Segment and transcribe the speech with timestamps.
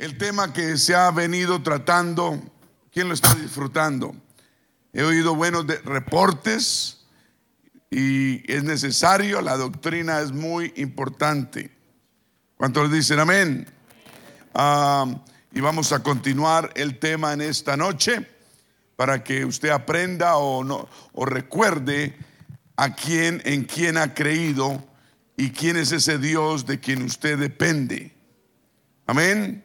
[0.00, 2.42] el tema que se ha venido tratando,
[2.90, 4.16] ¿quién lo está disfrutando?
[4.94, 7.04] He oído buenos reportes
[7.90, 11.70] y es necesario, la doctrina es muy importante.
[12.56, 13.70] ¿Cuántos dicen amén?
[14.54, 15.04] Ah,
[15.52, 18.26] y vamos a continuar el tema en esta noche
[18.96, 22.16] para que usted aprenda o, no, o recuerde
[22.76, 24.82] a quién, en quién ha creído
[25.36, 28.14] y quién es ese Dios de quien usted depende.
[29.06, 29.64] Amén.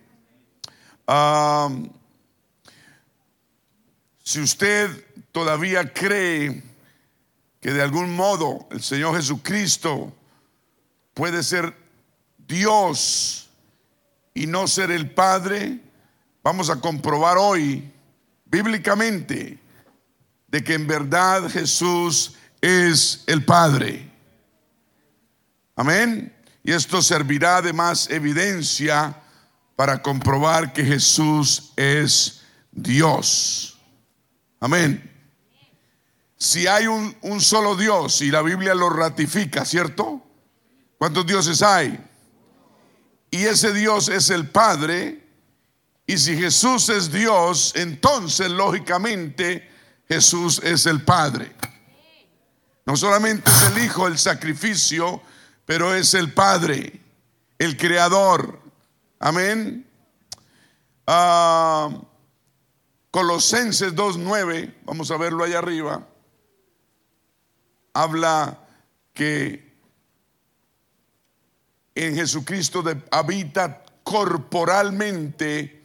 [4.24, 6.64] Si usted todavía cree
[7.62, 10.16] que de algún modo el Señor Jesucristo
[11.14, 11.76] puede ser
[12.38, 13.50] Dios
[14.34, 15.80] y no ser el Padre,
[16.44, 17.92] vamos a comprobar hoy
[18.46, 19.60] bíblicamente
[20.48, 24.12] de que en verdad Jesús es el Padre.
[25.76, 26.34] Amén.
[26.64, 29.22] Y esto servirá de más evidencia
[29.76, 33.78] para comprobar que Jesús es Dios.
[34.60, 35.12] Amén.
[36.38, 40.22] Si hay un, solo Dios y la Biblia lo ratifica, ¿cierto?
[40.98, 42.00] ¿Cuántos dioses hay?
[43.32, 45.24] Y ese Dios es el Padre.
[46.06, 49.70] Y si Jesús es Dios, entonces lógicamente
[50.08, 51.56] Jesús es el Padre.
[52.86, 55.22] No solamente es el Hijo, el sacrificio,
[55.66, 57.02] pero es el Padre,
[57.58, 58.65] el Creador.
[59.20, 59.86] Amén.
[61.08, 61.90] Ah,
[63.12, 66.06] Colosenses 2.9, vamos a verlo allá arriba,
[67.94, 68.60] habla
[69.14, 69.74] que
[71.96, 75.82] en Jesucristo habita corporalmente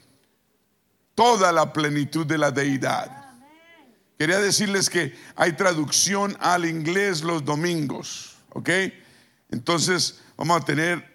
[1.14, 3.20] toda la plenitud de la deidad.
[4.18, 8.68] Quería decirles que hay traducción al inglés los domingos, ¿ok?
[9.50, 11.09] Entonces vamos a tener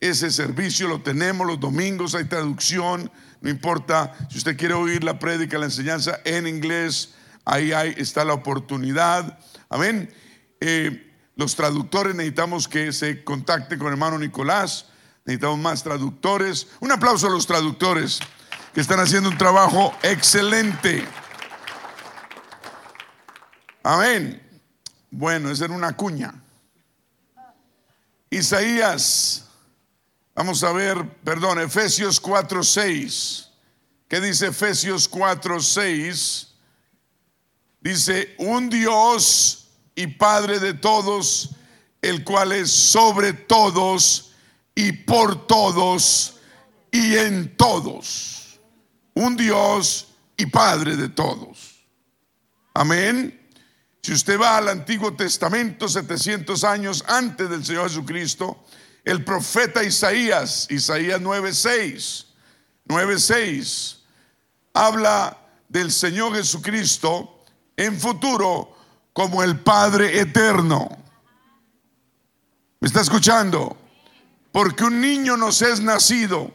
[0.00, 3.10] ese servicio, lo tenemos los domingos, hay traducción,
[3.42, 8.32] no importa si usted quiere oír la prédica, la enseñanza en inglés, ahí, está la
[8.32, 9.38] oportunidad.
[9.68, 10.12] Amén.
[10.60, 14.86] Eh, los traductores necesitamos que se contacten con el hermano Nicolás,
[15.26, 16.68] necesitamos más traductores.
[16.80, 18.20] Un aplauso a los traductores
[18.72, 21.04] que están haciendo un trabajo excelente.
[23.82, 24.40] Amén.
[25.10, 26.34] Bueno, esa era una cuña.
[28.30, 29.49] Isaías
[30.40, 33.48] Vamos a ver, perdón, Efesios 4, 6.
[34.08, 36.48] ¿Qué dice Efesios 4, 6?
[37.78, 41.50] Dice, un Dios y Padre de todos,
[42.00, 44.32] el cual es sobre todos
[44.74, 46.36] y por todos
[46.90, 48.58] y en todos.
[49.12, 50.08] Un Dios
[50.38, 51.84] y Padre de todos.
[52.72, 53.46] Amén.
[54.02, 58.64] Si usted va al Antiguo Testamento, 700 años antes del Señor Jesucristo,
[59.04, 62.26] el profeta Isaías, Isaías 9:6,
[62.86, 63.98] 9:6,
[64.74, 65.38] habla
[65.68, 67.44] del Señor Jesucristo
[67.76, 68.76] en futuro
[69.12, 70.88] como el Padre eterno.
[72.80, 73.76] ¿Me está escuchando?
[74.52, 76.52] Porque un niño nos es nacido,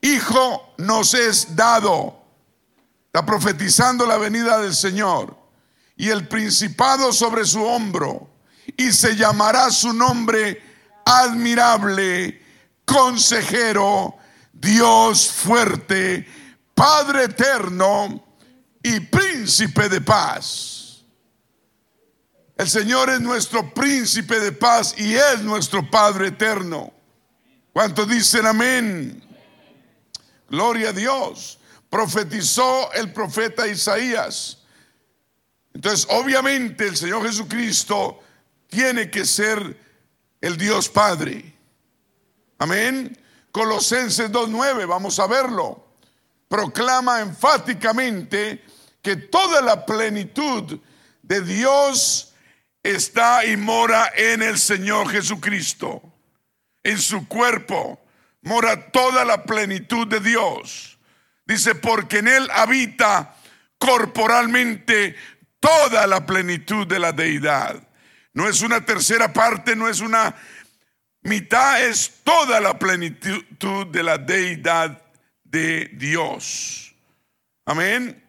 [0.00, 2.22] hijo nos es dado.
[3.06, 5.36] Está profetizando la venida del Señor
[5.96, 8.28] y el principado sobre su hombro
[8.76, 10.62] y se llamará su nombre
[11.06, 12.42] admirable,
[12.84, 14.16] consejero,
[14.52, 16.26] Dios fuerte,
[16.74, 18.22] Padre eterno
[18.82, 21.04] y príncipe de paz.
[22.58, 26.92] El Señor es nuestro príncipe de paz y es nuestro Padre eterno.
[27.72, 29.22] ¿Cuántos dicen amén?
[30.48, 31.58] Gloria a Dios.
[31.88, 34.58] Profetizó el profeta Isaías.
[35.72, 38.20] Entonces, obviamente el Señor Jesucristo
[38.68, 39.85] tiene que ser
[40.40, 41.54] el Dios Padre.
[42.58, 43.16] Amén.
[43.52, 45.86] Colosenses 2.9, vamos a verlo.
[46.48, 48.64] Proclama enfáticamente
[49.02, 50.78] que toda la plenitud
[51.22, 52.34] de Dios
[52.82, 56.02] está y mora en el Señor Jesucristo.
[56.82, 58.00] En su cuerpo
[58.42, 60.98] mora toda la plenitud de Dios.
[61.44, 63.34] Dice, porque en Él habita
[63.78, 65.16] corporalmente
[65.60, 67.85] toda la plenitud de la deidad.
[68.36, 70.36] No es una tercera parte, no es una
[71.22, 75.02] mitad, es toda la plenitud de la deidad
[75.42, 76.94] de Dios.
[77.64, 78.22] Amén.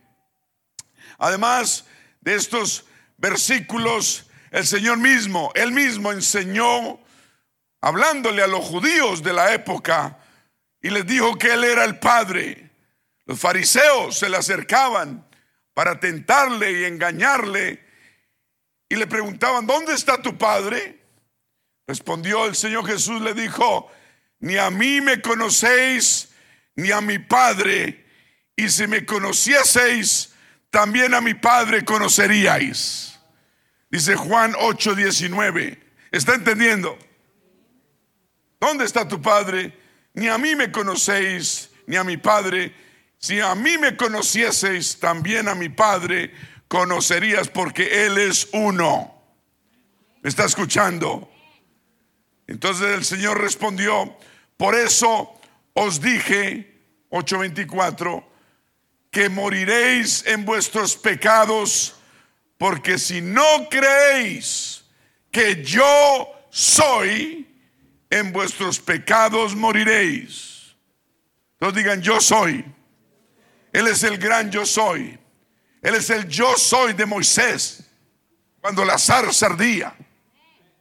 [1.18, 1.84] Además
[2.22, 2.86] de estos
[3.18, 7.02] versículos, el Señor mismo, Él mismo enseñó,
[7.82, 10.20] hablándole a los judíos de la época,
[10.82, 12.72] y les dijo que Él era el Padre.
[13.26, 15.28] Los fariseos se le acercaban
[15.74, 17.87] para tentarle y engañarle
[18.90, 21.00] y le preguntaban, ¿dónde está tu padre?
[21.88, 23.90] Respondió el Señor Jesús, le dijo,
[24.40, 26.30] ni a mí me conocéis,
[26.76, 28.06] ni a mi Padre,
[28.56, 30.34] y si me conocieseis,
[30.70, 33.20] también a mi Padre conoceríais.
[33.90, 35.80] Dice Juan 8:19.
[36.12, 36.98] ¿Está entendiendo?
[38.60, 39.78] ¿Dónde está tu Padre?
[40.14, 42.74] Ni a mí me conocéis, ni a mi Padre.
[43.18, 46.32] Si a mí me conocieseis, también a mi Padre
[46.68, 49.14] conocerías, porque Él es uno.
[50.22, 51.32] ¿Me está escuchando?
[52.48, 54.18] Entonces el Señor respondió,
[54.56, 55.40] por eso
[55.74, 58.24] os dije, 8:24,
[59.12, 61.96] que moriréis en vuestros pecados,
[62.58, 64.84] porque si no creéis
[65.32, 67.48] que yo soy,
[68.10, 70.76] en vuestros pecados moriréis.
[71.54, 72.64] Entonces digan, yo soy.
[73.74, 75.20] Él es el gran yo soy.
[75.82, 77.84] Él es el yo soy de Moisés.
[78.62, 79.96] Cuando la zarza ardía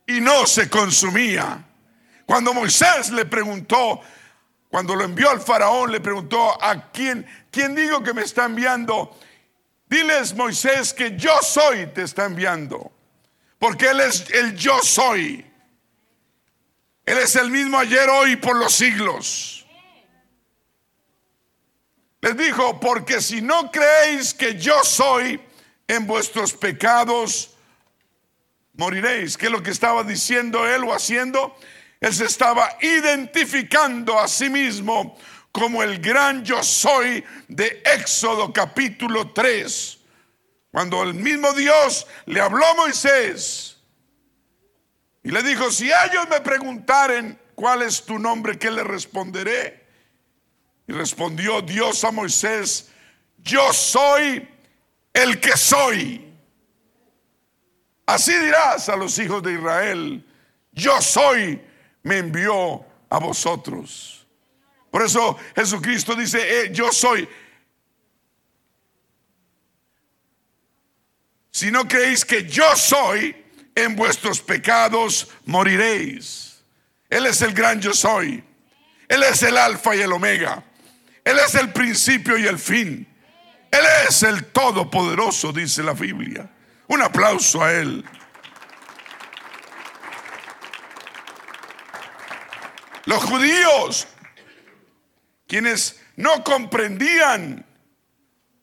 [0.07, 1.65] y no se consumía.
[2.25, 4.01] Cuando Moisés le preguntó,
[4.69, 9.17] cuando lo envió al faraón, le preguntó a quién, quién digo que me está enviando.
[9.89, 12.91] Diles Moisés que yo soy te está enviando.
[13.59, 15.47] Porque Él es el yo soy.
[17.05, 19.56] Él es el mismo ayer, hoy por los siglos.
[22.27, 25.41] Les dijo, porque si no creéis que yo soy,
[25.87, 27.55] en vuestros pecados
[28.73, 29.37] moriréis.
[29.37, 31.57] ¿Qué es lo que estaba diciendo él o haciendo?
[32.01, 35.17] Él se estaba identificando a sí mismo
[35.53, 39.99] como el gran yo soy de Éxodo capítulo 3.
[40.73, 43.77] Cuando el mismo Dios le habló a Moisés
[45.23, 49.86] y le dijo, si ellos me preguntaren cuál es tu nombre, ¿qué le responderé?
[50.87, 52.91] Y respondió Dios a Moisés,
[53.39, 54.49] yo soy
[55.13, 56.33] el que soy.
[58.07, 60.25] Así dirás a los hijos de Israel,
[60.73, 61.61] yo soy,
[62.03, 64.27] me envió a vosotros.
[64.91, 67.29] Por eso Jesucristo dice, eh, yo soy.
[71.51, 73.35] Si no creéis que yo soy,
[73.77, 76.65] en vuestros pecados moriréis.
[77.09, 78.43] Él es el gran yo soy.
[79.07, 80.65] Él es el alfa y el omega.
[81.27, 83.05] Él es el principio y el fin.
[83.73, 86.49] Él es el todopoderoso, dice la Biblia.
[86.87, 88.05] Un aplauso a Él.
[93.07, 94.07] Los judíos,
[95.49, 97.67] quienes no comprendían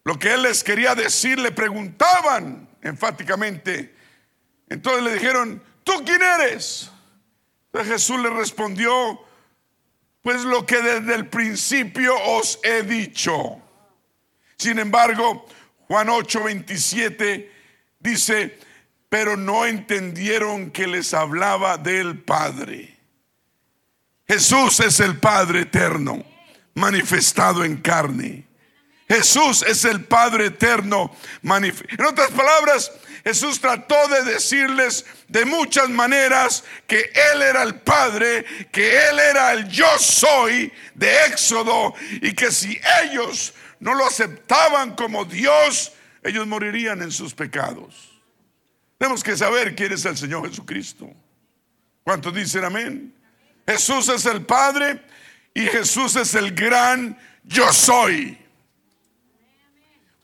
[0.06, 3.94] lo que Él les quería decir, le preguntaban enfáticamente.
[4.70, 6.90] Entonces le dijeron, ¿tú quién eres?
[7.66, 9.20] Entonces Jesús le respondió,
[10.24, 13.62] pues lo que desde el principio os he dicho.
[14.58, 15.46] Sin embargo,
[15.88, 17.54] Juan 8, 27
[18.04, 18.60] Dice,
[19.08, 22.98] pero no entendieron que les hablaba del Padre.
[24.28, 26.22] Jesús es el Padre eterno,
[26.76, 28.46] manifestado en carne.
[29.08, 31.16] Jesús es el Padre eterno.
[31.44, 32.92] En otras palabras,
[33.24, 39.54] Jesús trató de decirles de muchas maneras que Él era el Padre, que Él era
[39.54, 46.48] el yo soy de Éxodo y que si ellos no lo aceptaban como Dios, ellos
[46.48, 48.22] morirían en sus pecados.
[48.98, 51.10] Tenemos que saber quién es el Señor Jesucristo.
[52.04, 53.14] ¿Cuántos dicen amén?
[53.66, 55.02] Jesús es el Padre
[55.54, 58.38] y Jesús es el gran yo soy.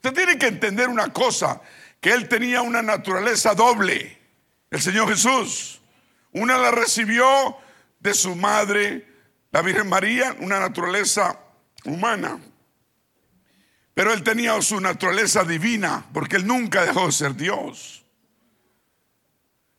[0.02, 1.60] Usted tiene que entender una cosa,
[2.00, 4.18] que Él tenía una naturaleza doble,
[4.70, 5.82] el Señor Jesús.
[6.32, 7.58] Una la recibió
[7.98, 9.06] de su madre,
[9.50, 11.38] la Virgen María, una naturaleza
[11.84, 12.40] humana.
[13.92, 18.02] Pero él tenía su naturaleza divina, porque él nunca dejó de ser Dios.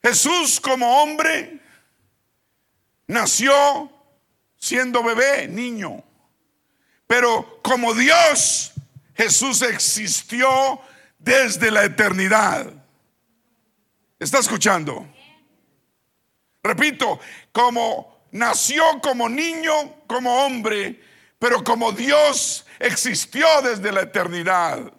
[0.04, 1.60] Jesús como hombre
[3.08, 3.92] nació
[4.58, 6.04] siendo bebé, niño.
[7.08, 8.71] Pero como Dios,
[9.16, 10.82] Jesús existió
[11.18, 12.72] desde la eternidad.
[14.20, 15.08] ¿Está escuchando?
[16.64, 17.20] Repito,
[17.52, 21.02] como nació como niño, como hombre,
[21.40, 24.94] pero como Dios existió desde la eternidad.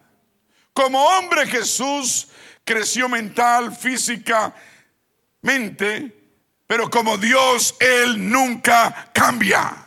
[0.73, 2.29] Como hombre Jesús
[2.65, 4.53] creció mental, físicamente,
[6.67, 9.82] pero como Dios Él nunca cambia.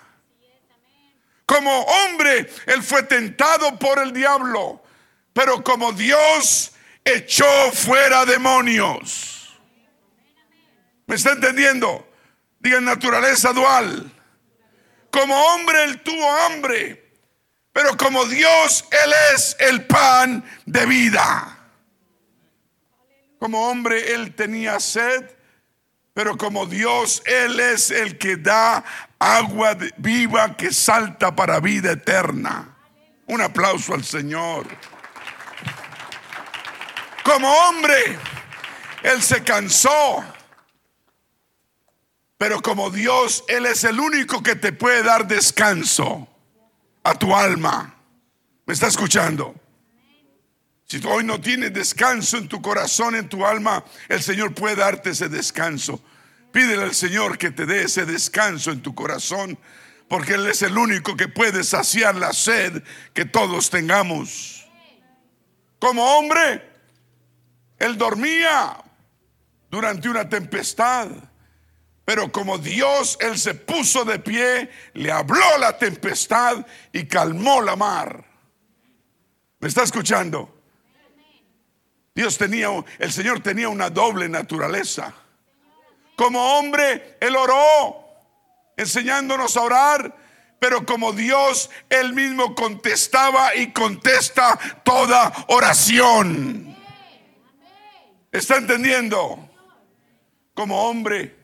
[1.46, 4.82] Como hombre Él fue tentado por el diablo,
[5.34, 6.72] pero como Dios
[7.04, 9.36] echó fuera demonios.
[11.06, 12.08] ¿Me está entendiendo?
[12.60, 14.12] Diga naturaleza dual.
[15.12, 17.14] Como hombre él tuvo hambre,
[17.72, 21.58] pero como Dios él es el pan de vida.
[23.40, 25.30] Como hombre él tenía sed,
[26.14, 28.84] pero como Dios él es el que da
[29.25, 32.77] agua viva que salta para vida eterna.
[33.27, 34.67] Un aplauso al Señor.
[37.24, 38.20] Como hombre,
[39.01, 40.24] Él se cansó.
[42.38, 46.27] Pero como Dios, Él es el único que te puede dar descanso
[47.03, 47.96] a tu alma.
[48.67, 49.55] ¿Me está escuchando?
[50.88, 55.12] Si hoy no tienes descanso en tu corazón, en tu alma, el Señor puede darte
[55.12, 56.00] ese descanso.
[56.55, 59.59] Pídele al Señor que te dé ese descanso en tu corazón,
[60.07, 62.81] porque Él es el único que puede saciar la sed
[63.13, 64.65] que todos tengamos.
[65.79, 66.65] Como hombre,
[67.77, 68.77] Él dormía
[69.69, 71.09] durante una tempestad,
[72.05, 77.75] pero como Dios, Él se puso de pie, le habló la tempestad y calmó la
[77.75, 78.24] mar.
[79.59, 80.57] ¿Me está escuchando?
[82.15, 85.13] Dios tenía, el Señor tenía una doble naturaleza.
[86.15, 88.03] Como hombre, Él oró,
[88.77, 90.15] enseñándonos a orar,
[90.60, 96.75] pero como Dios, Él mismo contestaba y contesta toda oración.
[98.31, 99.50] ¿Está entendiendo?
[100.53, 101.36] Como hombre,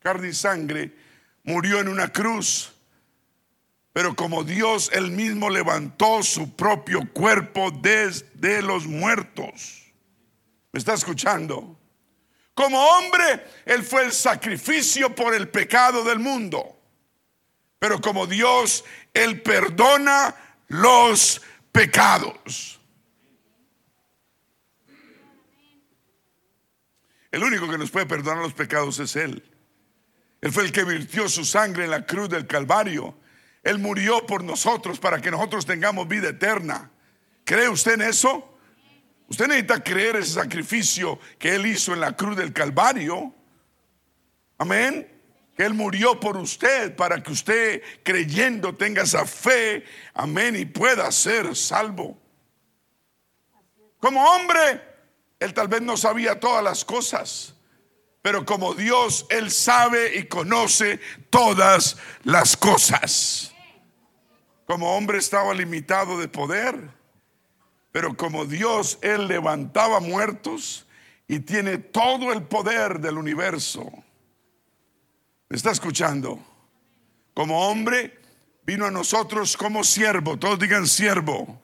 [0.00, 0.92] carne y sangre,
[1.44, 2.72] murió en una cruz.
[3.92, 9.92] Pero como Dios él mismo levantó su propio cuerpo desde los muertos.
[10.72, 11.77] ¿Me está escuchando?
[12.58, 16.76] Como hombre, Él fue el sacrificio por el pecado del mundo.
[17.78, 18.84] Pero como Dios,
[19.14, 20.34] Él perdona
[20.66, 22.80] los pecados.
[27.30, 29.40] El único que nos puede perdonar los pecados es Él.
[30.40, 33.16] Él fue el que virtió su sangre en la cruz del Calvario.
[33.62, 36.90] Él murió por nosotros para que nosotros tengamos vida eterna.
[37.44, 38.57] ¿Cree usted en eso?
[39.28, 43.34] Usted necesita creer ese sacrificio que Él hizo en la cruz del Calvario.
[44.56, 45.06] Amén.
[45.54, 49.84] Que Él murió por usted para que usted creyendo tenga esa fe.
[50.14, 50.56] Amén.
[50.56, 52.16] Y pueda ser salvo.
[54.00, 54.80] Como hombre,
[55.38, 57.54] Él tal vez no sabía todas las cosas.
[58.22, 63.52] Pero como Dios, Él sabe y conoce todas las cosas.
[64.64, 66.97] Como hombre estaba limitado de poder
[67.92, 70.86] pero como Dios, Él levantaba muertos
[71.26, 73.90] y tiene todo el poder del universo.
[75.48, 76.38] ¿Me está escuchando?
[77.34, 78.18] Como hombre,
[78.64, 80.38] vino a nosotros como siervo.
[80.38, 81.60] Todos digan siervo.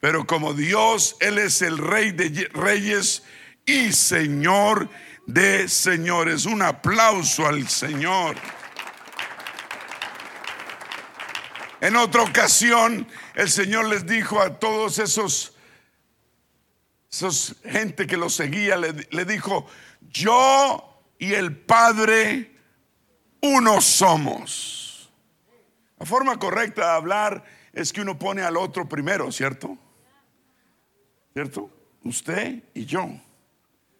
[0.00, 3.22] Pero como Dios, Él es el rey de reyes
[3.66, 4.88] y señor
[5.26, 6.46] de señores.
[6.46, 8.36] Un aplauso al Señor.
[11.84, 15.54] En otra ocasión, el Señor les dijo a todos esos,
[17.12, 19.66] esos gente que lo seguía, le, le dijo,
[20.00, 22.56] yo y el Padre
[23.42, 25.12] uno somos.
[25.98, 29.76] La forma correcta de hablar es que uno pone al otro primero, ¿cierto?
[31.34, 31.68] ¿Cierto?
[32.02, 33.10] Usted y yo.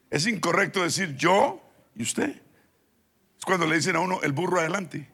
[0.08, 1.62] Es incorrecto decir yo
[1.94, 2.30] y usted.
[3.38, 5.13] Es cuando le dicen a uno el burro adelante.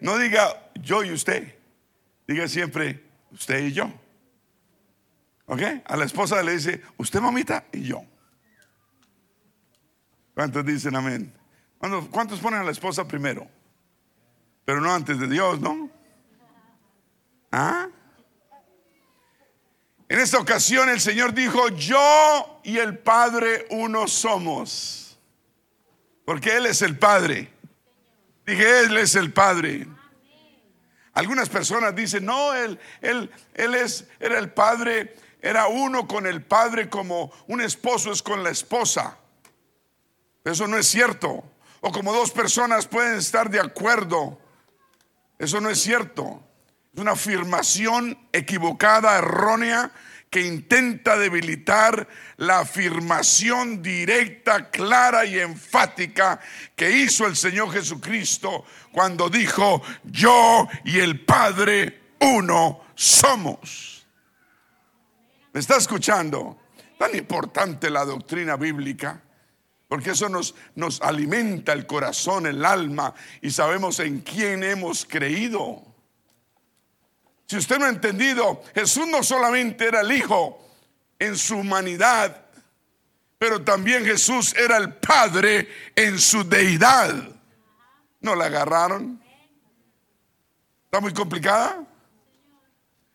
[0.00, 1.54] No diga yo y usted,
[2.26, 3.92] diga siempre usted y yo.
[5.46, 5.62] ¿Ok?
[5.84, 8.04] A la esposa le dice usted mamita y yo.
[10.34, 11.32] ¿Cuántos dicen amén?
[11.78, 13.48] ¿Cuántos ponen a la esposa primero?
[14.64, 15.90] Pero no antes de Dios, ¿no?
[17.50, 17.88] ¿Ah?
[20.08, 25.18] En esta ocasión el Señor dijo, yo y el Padre uno somos.
[26.24, 27.52] Porque Él es el Padre.
[28.50, 29.86] Dije, Él es el Padre.
[31.12, 36.42] Algunas personas dicen, no, Él, él, él es, era el Padre, era uno con el
[36.42, 39.16] Padre como un esposo es con la esposa.
[40.44, 41.44] Eso no es cierto.
[41.80, 44.40] O como dos personas pueden estar de acuerdo.
[45.38, 46.42] Eso no es cierto.
[46.92, 49.92] Es una afirmación equivocada, errónea,
[50.30, 56.40] que intenta debilitar la afirmación directa, clara y enfática
[56.76, 64.06] que hizo el Señor Jesucristo cuando dijo, yo y el Padre uno somos.
[65.52, 66.58] ¿Me está escuchando?
[66.96, 69.20] Tan importante la doctrina bíblica,
[69.88, 75.89] porque eso nos, nos alimenta el corazón, el alma, y sabemos en quién hemos creído.
[77.50, 80.64] Si usted no ha entendido, Jesús no solamente era el Hijo
[81.18, 82.44] en su humanidad,
[83.40, 87.12] pero también Jesús era el Padre en su deidad.
[88.20, 89.20] ¿No la agarraron?
[90.84, 91.84] ¿Está muy complicada?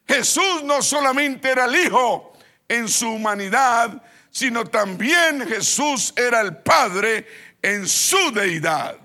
[0.06, 2.34] Jesús no solamente era el Hijo
[2.68, 7.26] en su humanidad, sino también Jesús era el Padre
[7.62, 8.98] en su deidad.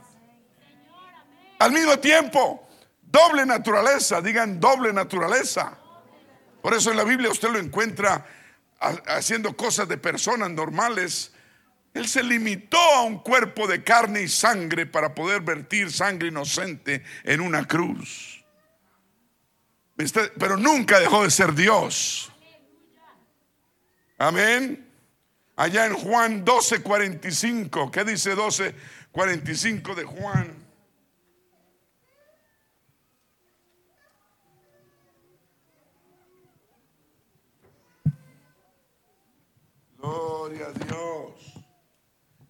[1.61, 2.67] Al mismo tiempo,
[3.11, 5.77] doble naturaleza, digan doble naturaleza.
[6.63, 8.27] Por eso en la Biblia usted lo encuentra
[9.07, 11.33] haciendo cosas de personas normales.
[11.93, 17.03] Él se limitó a un cuerpo de carne y sangre para poder vertir sangre inocente
[17.25, 18.45] en una cruz.
[20.39, 22.31] Pero nunca dejó de ser Dios.
[24.19, 24.87] Amén.
[25.57, 30.55] Allá en Juan 12:45, ¿qué dice 12:45 de Juan?
[39.99, 41.61] Gloria Dios.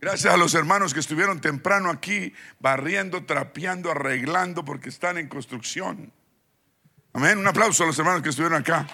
[0.01, 6.11] Gracias a los hermanos que estuvieron temprano aquí, barriendo, trapeando, arreglando, porque están en construcción.
[7.13, 7.37] Amén.
[7.39, 8.87] Un aplauso a los hermanos que estuvieron acá.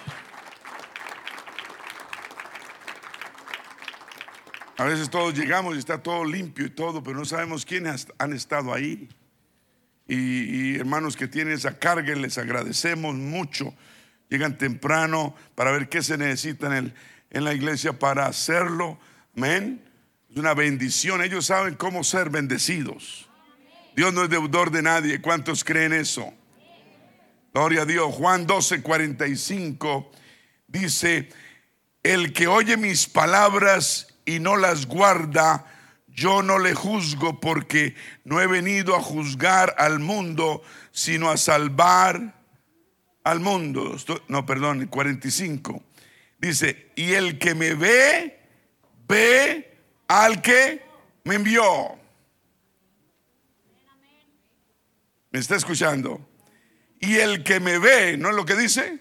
[4.79, 8.33] A veces todos llegamos y está todo limpio y todo, pero no sabemos quiénes han
[8.33, 9.09] estado ahí.
[10.09, 13.75] Y, hermanos que tienen esa carga, les agradecemos mucho.
[14.29, 18.99] Llegan temprano para ver qué se necesita en la iglesia para hacerlo.
[19.37, 19.83] Amén.
[20.31, 21.23] Es una bendición.
[21.23, 23.29] Ellos saben cómo ser bendecidos.
[23.95, 25.21] Dios no es deudor de nadie.
[25.21, 26.33] ¿Cuántos creen eso?
[27.53, 28.15] Gloria a Dios.
[28.15, 30.11] Juan 12, 45
[30.69, 31.29] dice,
[32.03, 35.67] el que oye mis palabras y no las guarda,
[36.09, 40.63] yo no le juzgo porque no he venido a juzgar al mundo,
[40.93, 42.43] sino a salvar
[43.23, 43.97] al mundo.
[44.29, 45.83] No, perdón, 45.
[46.39, 48.36] Dice, y el que me ve,
[49.07, 50.83] ve al que
[51.25, 51.99] me envió.
[55.31, 56.27] ¿Me está escuchando?
[57.01, 58.99] Y el que me ve, ¿no es lo que dice?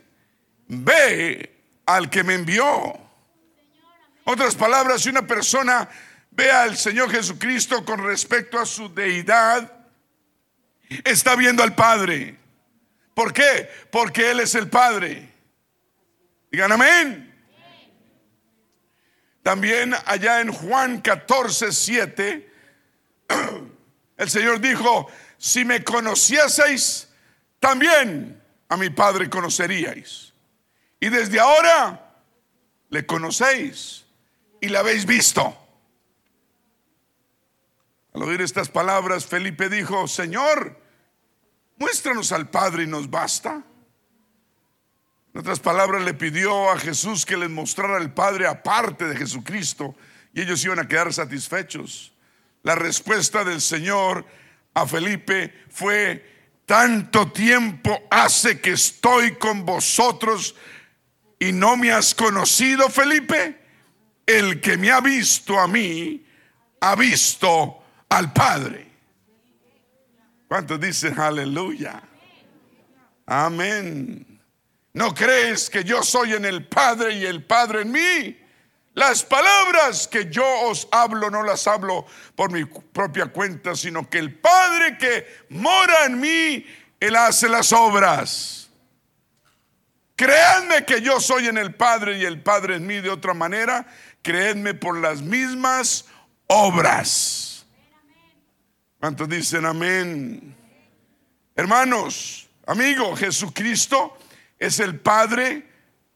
[0.67, 2.99] Ve al que me envió.
[4.25, 5.87] Otras palabras, si una persona
[6.31, 9.71] ve al Señor Jesucristo con respecto a su deidad,
[11.03, 12.37] está viendo al Padre.
[13.13, 13.69] ¿Por qué?
[13.91, 15.31] Porque Él es el Padre.
[16.51, 17.34] Digan amén.
[19.45, 22.51] También allá en Juan 14, 7,
[24.17, 25.05] el Señor dijo,
[25.37, 27.09] si me conocieseis,
[27.59, 30.33] también a mi Padre conoceríais.
[30.99, 32.23] Y desde ahora
[32.89, 34.05] le conocéis
[34.61, 35.55] y la habéis visto.
[38.15, 40.75] Al oír estas palabras, Felipe dijo, Señor,
[41.77, 43.63] muéstranos al Padre y nos basta.
[45.35, 49.93] En otras palabras, le pidió a Jesús que les mostrara al Padre aparte de Jesucristo
[50.33, 52.13] y ellos iban a quedar satisfechos.
[52.63, 54.25] La respuesta del Señor
[54.73, 60.55] a Felipe fue, tanto tiempo hace que estoy con vosotros
[61.37, 63.59] y no me has conocido, Felipe
[64.25, 66.25] el que me ha visto a mí,
[66.79, 68.87] ha visto al Padre.
[70.47, 72.01] ¿Cuántos dicen aleluya?
[73.25, 74.34] Amén.
[74.95, 78.39] ¿No crees que yo soy en el Padre y el Padre en mí?
[78.93, 84.19] Las palabras que yo os hablo no las hablo por mi propia cuenta, sino que
[84.19, 86.65] el Padre que mora en mí,
[86.97, 88.69] Él hace las obras.
[90.15, 93.85] Créanme que yo soy en el Padre y el Padre en mí de otra manera
[94.21, 96.05] creedme por las mismas
[96.47, 97.65] obras.
[99.01, 100.55] ¿Cuántos dicen amén?
[101.53, 104.17] Hermanos, amigo, Jesucristo
[104.59, 105.67] es el Padre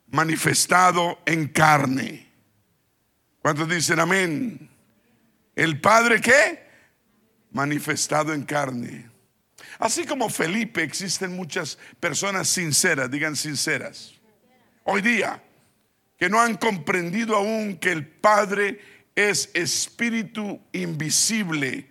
[0.07, 2.27] manifestado en carne.
[3.41, 4.69] ¿Cuántos dicen amén?
[5.55, 6.67] ¿El Padre qué?
[7.51, 9.09] Manifestado en carne.
[9.77, 14.13] Así como Felipe, existen muchas personas sinceras, digan sinceras.
[14.83, 15.41] Hoy día,
[16.17, 18.79] que no han comprendido aún que el Padre
[19.15, 21.89] es espíritu invisible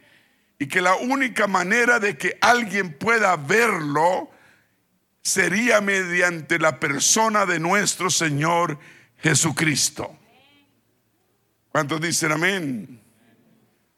[0.59, 4.31] y que la única manera de que alguien pueda verlo
[5.29, 8.79] sería mediante la persona de nuestro Señor
[9.19, 10.17] Jesucristo.
[11.71, 13.01] ¿Cuántos dicen amén?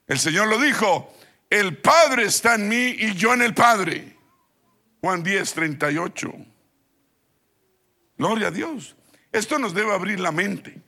[0.06, 1.14] El Señor lo dijo,
[1.48, 4.16] el Padre está en mí y yo en el Padre.
[5.00, 6.32] Juan 10, 38.
[8.18, 8.96] Gloria a Dios.
[9.32, 10.82] Esto nos debe abrir la mente.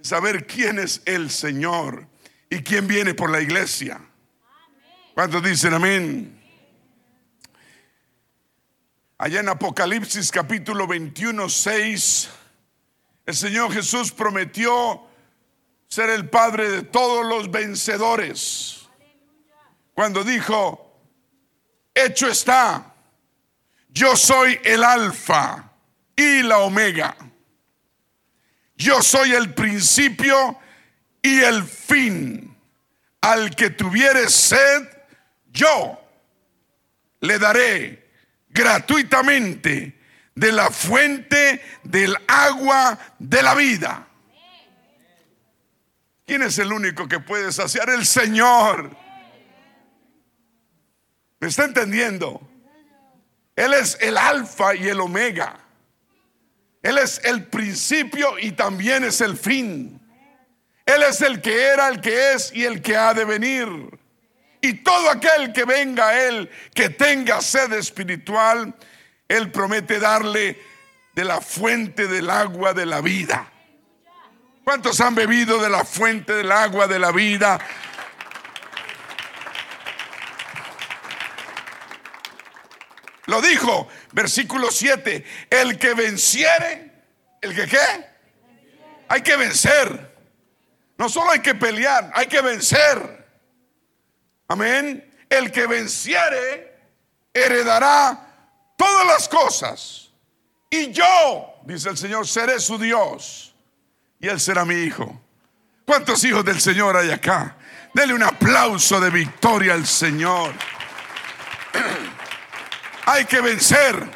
[0.00, 2.06] Saber quién es el Señor
[2.48, 4.00] y quién viene por la iglesia.
[5.14, 6.41] ¿Cuántos dicen amén?
[9.22, 12.28] Allá en Apocalipsis capítulo 21, 6,
[13.24, 15.00] el Señor Jesús prometió
[15.86, 18.88] ser el Padre de todos los vencedores.
[19.94, 20.98] Cuando dijo,
[21.94, 22.94] hecho está,
[23.90, 25.70] yo soy el alfa
[26.16, 27.16] y la omega
[28.82, 30.58] yo soy el principio
[31.22, 32.48] y el fin.
[33.20, 34.88] al que tuviere sed,
[35.52, 35.96] yo
[37.20, 38.01] le daré
[38.52, 39.98] gratuitamente
[40.34, 44.08] de la fuente del agua de la vida.
[46.26, 47.90] ¿Quién es el único que puede saciar?
[47.90, 48.96] El Señor.
[51.40, 52.48] ¿Me está entendiendo?
[53.56, 55.58] Él es el alfa y el omega.
[56.82, 60.00] Él es el principio y también es el fin.
[60.86, 63.68] Él es el que era, el que es y el que ha de venir.
[64.64, 68.72] Y todo aquel que venga a Él, que tenga sed espiritual,
[69.28, 70.56] Él promete darle
[71.14, 73.50] de la fuente del agua de la vida.
[74.62, 77.58] ¿Cuántos han bebido de la fuente del agua de la vida?
[83.26, 86.92] Lo dijo, versículo 7, el que venciere,
[87.40, 88.06] ¿el que qué?
[89.08, 90.14] Hay que vencer.
[90.98, 93.21] No solo hay que pelear, hay que vencer.
[94.52, 95.10] Amén.
[95.30, 96.76] El que venciere
[97.32, 100.10] heredará todas las cosas.
[100.68, 103.54] Y yo, dice el Señor, seré su Dios.
[104.20, 105.18] Y él será mi hijo.
[105.86, 107.56] ¿Cuántos hijos del Señor hay acá?
[107.94, 110.52] Dele un aplauso de victoria al Señor.
[113.06, 114.06] hay que vencer.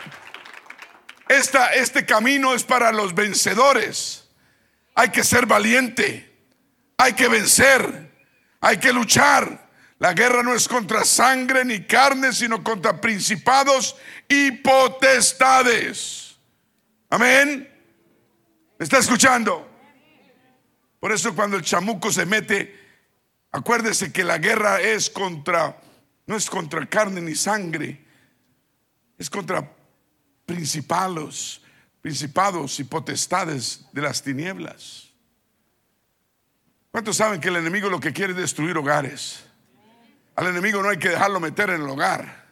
[1.29, 4.29] Esta, este camino es para los vencedores.
[4.95, 6.31] Hay que ser valiente.
[6.99, 8.13] Hay que vencer.
[8.61, 9.66] Hay que luchar.
[9.99, 13.97] La guerra no es contra sangre ni carne, sino contra principados
[14.29, 16.37] y potestades.
[17.09, 17.69] Amén.
[18.79, 19.67] ¿Me está escuchando?
[21.01, 22.79] Por eso cuando el chamuco se mete,
[23.53, 25.81] acuérdese que la guerra es contra,
[26.27, 28.05] no es contra carne ni sangre,
[29.17, 29.73] es contra
[30.45, 31.63] principados,
[32.03, 35.11] principados y potestades de las tinieblas.
[36.91, 39.46] ¿Cuántos saben que el enemigo lo que quiere es destruir hogares?
[40.37, 42.47] Al enemigo no hay que dejarlo meter en el hogar.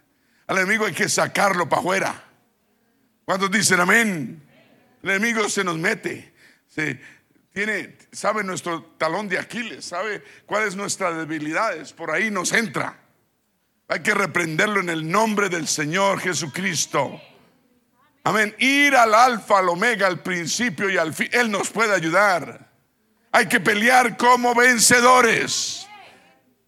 [0.46, 2.24] Al enemigo hay que sacarlo para afuera.
[3.24, 4.42] ¿Cuántos dicen amén?
[5.02, 6.34] El enemigo se nos mete.
[6.66, 7.00] Se,
[7.52, 11.92] tiene, sabe nuestro talón de Aquiles, sabe cuáles nuestras debilidades.
[11.92, 12.98] Por ahí nos entra.
[13.86, 17.20] Hay que reprenderlo en el nombre del Señor Jesucristo.
[18.24, 18.56] Amén.
[18.58, 21.28] Ir al alfa, al omega, al principio y al fin.
[21.32, 22.70] Él nos puede ayudar.
[23.30, 25.83] Hay que pelear como vencedores.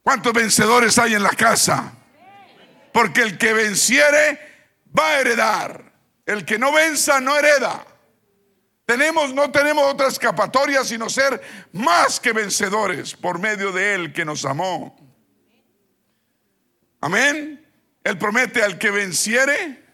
[0.06, 1.92] ¿Cuántos vencedores hay en la casa?
[2.92, 4.38] Porque el que venciere
[4.96, 5.92] va a heredar.
[6.24, 7.84] El que no venza no hereda.
[8.84, 11.42] Tenemos, no tenemos otra escapatoria sino ser
[11.72, 14.96] más que vencedores por medio de Él que nos amó.
[17.00, 17.68] Amén.
[18.04, 19.84] Él promete al que venciere,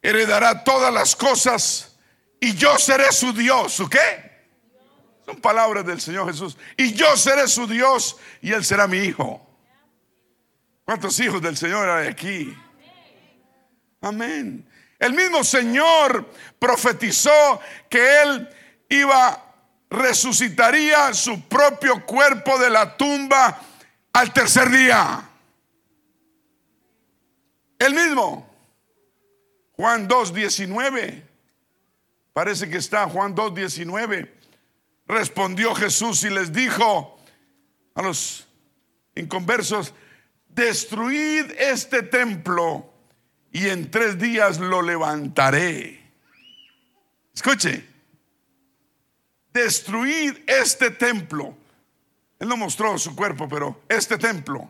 [0.00, 1.98] heredará todas las cosas
[2.40, 3.74] y yo seré su Dios.
[3.74, 4.31] ¿Su qué?
[5.24, 6.56] Son palabras del Señor Jesús.
[6.76, 9.40] Y yo seré su Dios y Él será mi hijo.
[10.84, 12.56] ¿Cuántos hijos del Señor hay aquí?
[14.00, 14.68] Amén.
[14.98, 18.48] El mismo Señor profetizó que Él
[18.88, 19.54] iba,
[19.90, 23.60] resucitaría su propio cuerpo de la tumba
[24.12, 25.28] al tercer día.
[27.78, 28.48] El mismo.
[29.72, 31.22] Juan 2.19.
[32.32, 34.41] Parece que está Juan 2.19.
[35.12, 37.18] Respondió Jesús y les dijo
[37.94, 38.48] a los
[39.14, 39.92] inconversos,
[40.48, 42.90] destruid este templo
[43.52, 46.00] y en tres días lo levantaré.
[47.34, 47.86] Escuche,
[49.52, 51.58] destruid este templo.
[52.38, 54.66] Él no mostró su cuerpo, pero este templo.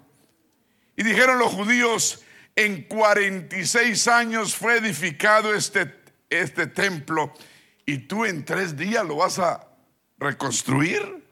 [0.96, 2.24] Y dijeron los judíos,
[2.57, 7.33] en 46 años fue edificado este, este templo
[7.87, 9.68] y tú en tres días lo vas a
[10.22, 11.22] reconstruir.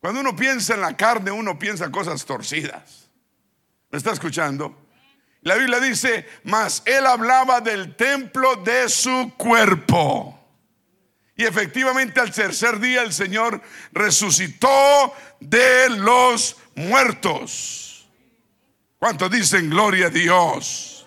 [0.00, 3.08] Cuando uno piensa en la carne, uno piensa cosas torcidas.
[3.90, 4.76] ¿Me está escuchando?
[5.42, 10.38] La Biblia dice, mas él hablaba del templo de su cuerpo.
[11.36, 13.60] Y efectivamente al tercer día el Señor
[13.92, 18.08] resucitó de los muertos.
[18.98, 21.06] ¿Cuántos dicen gloria a Dios?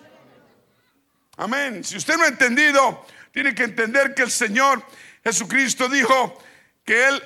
[1.38, 1.82] Amén.
[1.82, 4.82] Si usted no ha entendido, tiene que entender que el Señor
[5.24, 6.38] Jesucristo dijo
[6.86, 7.22] que Él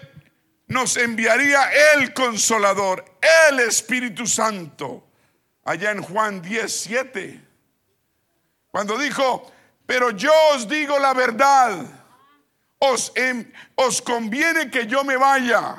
[0.66, 3.04] nos enviaría el consolador,
[3.48, 5.06] el Espíritu Santo,
[5.64, 7.40] allá en Juan 17.
[8.70, 9.52] Cuando dijo,
[9.86, 11.84] pero yo os digo la verdad,
[12.78, 13.12] os,
[13.74, 15.76] os conviene que yo me vaya,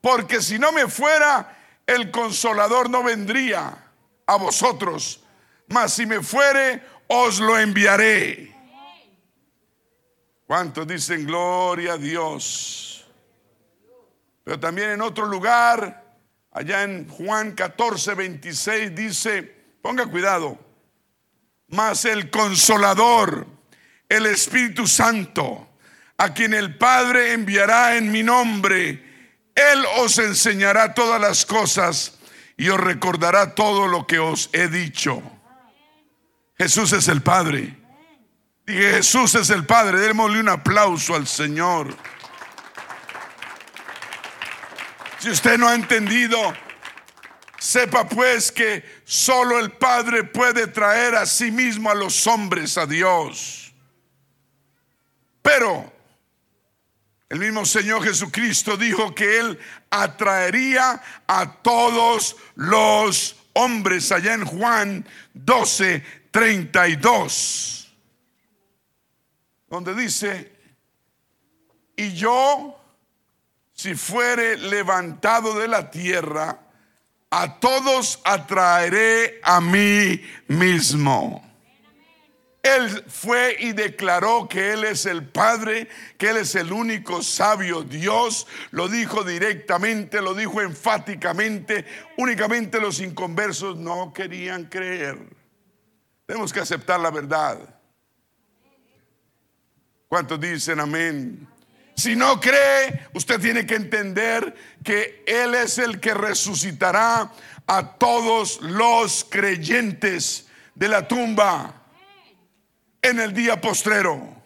[0.00, 3.76] porque si no me fuera, el consolador no vendría
[4.26, 5.22] a vosotros,
[5.66, 8.54] mas si me fuere, os lo enviaré.
[10.46, 12.93] ¿Cuántos dicen gloria a Dios?
[14.44, 16.04] Pero también en otro lugar
[16.52, 19.42] allá en Juan 14, 26 dice,
[19.82, 20.58] ponga cuidado,
[21.68, 23.46] mas el consolador,
[24.08, 25.68] el Espíritu Santo,
[26.16, 29.02] a quien el Padre enviará en mi nombre,
[29.54, 32.18] Él os enseñará todas las cosas
[32.56, 35.22] y os recordará todo lo que os he dicho.
[36.56, 37.76] Jesús es el Padre.
[38.64, 39.98] Dije, Jesús es el Padre.
[39.98, 41.96] Démosle un aplauso al Señor.
[45.24, 46.36] Si usted no ha entendido,
[47.58, 52.84] sepa pues que solo el Padre puede traer a sí mismo a los hombres a
[52.84, 53.72] Dios.
[55.40, 55.90] Pero
[57.30, 59.58] el mismo Señor Jesucristo dijo que Él
[59.88, 67.96] atraería a todos los hombres allá en Juan 12, 32,
[69.70, 70.52] donde dice,
[71.96, 72.73] y yo,
[73.84, 76.58] si fuere levantado de la tierra,
[77.28, 81.44] a todos atraeré a mí mismo.
[82.62, 87.82] Él fue y declaró que Él es el Padre, que Él es el único sabio
[87.82, 88.46] Dios.
[88.70, 91.84] Lo dijo directamente, lo dijo enfáticamente.
[92.16, 95.18] Únicamente los inconversos no querían creer.
[96.24, 97.58] Tenemos que aceptar la verdad.
[100.08, 101.53] ¿Cuántos dicen amén?
[101.96, 107.32] Si no cree, usted tiene que entender que Él es el que resucitará
[107.66, 111.82] a todos los creyentes de la tumba
[113.00, 114.42] en el día postrero.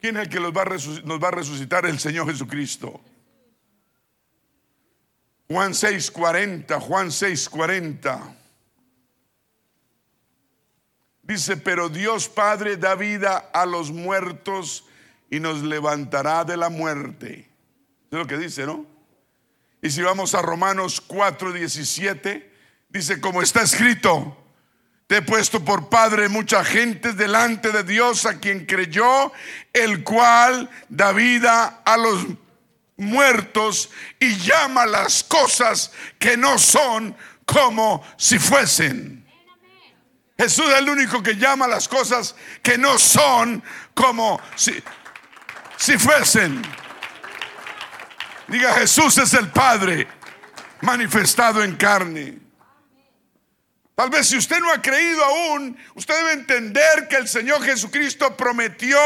[0.00, 1.86] ¿Quién es el que nos va a resucitar?
[1.86, 3.00] El Señor Jesucristo.
[5.48, 8.36] Juan 6:40, Juan 6:40.
[11.22, 14.84] Dice, pero Dios Padre da vida a los muertos
[15.30, 17.50] y nos levantará de la muerte.
[18.10, 18.86] Es lo que dice, ¿no?
[19.82, 22.50] Y si vamos a Romanos 4:17,
[22.88, 24.36] dice, como está escrito,
[25.06, 29.32] te he puesto por padre mucha gente delante de Dios a quien creyó,
[29.72, 32.26] el cual da vida a los
[32.96, 39.24] muertos y llama las cosas que no son como si fuesen.
[40.38, 43.62] Jesús es el único que llama las cosas que no son
[43.94, 44.82] como si,
[45.76, 46.62] si fuesen.
[48.48, 50.06] Diga, Jesús es el Padre
[50.80, 52.38] manifestado en carne.
[53.94, 58.36] Tal vez si usted no ha creído aún, usted debe entender que el Señor Jesucristo
[58.36, 58.98] prometió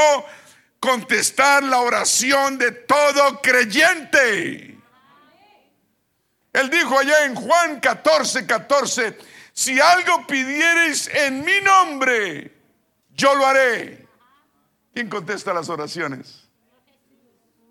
[0.81, 4.79] contestar la oración de todo creyente.
[6.53, 9.19] Él dijo allá en Juan 14, 14,
[9.53, 12.53] si algo pidiereis en mi nombre,
[13.11, 14.07] yo lo haré.
[14.95, 16.48] ¿Quién contesta las oraciones?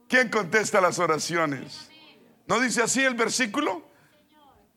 [0.08, 1.90] ¿Quién contesta las oraciones?
[2.46, 3.88] ¿No dice así el versículo?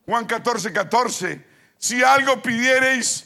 [0.07, 3.25] Juan 14, 14 si algo pidiereis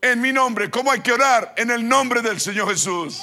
[0.00, 1.52] en mi nombre, ¿cómo hay que orar?
[1.56, 3.20] En el nombre del Señor Jesús.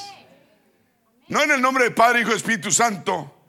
[1.29, 3.47] No en el nombre del Padre, Hijo y Espíritu Santo,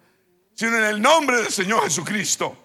[0.54, 2.56] sino en el nombre del Señor Jesucristo.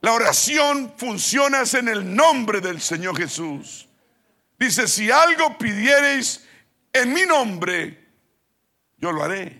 [0.00, 3.88] La oración funciona en el nombre del Señor Jesús.
[4.56, 6.46] Dice, si algo pidiereis
[6.92, 8.12] en mi nombre,
[8.96, 9.59] yo lo haré.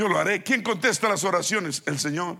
[0.00, 0.42] Yo lo haré.
[0.42, 1.82] ¿Quién contesta las oraciones?
[1.84, 2.38] El Señor.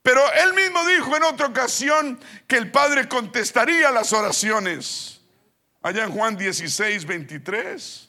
[0.00, 5.20] Pero él mismo dijo en otra ocasión que el Padre contestaría las oraciones.
[5.82, 8.08] Allá en Juan 16, 23.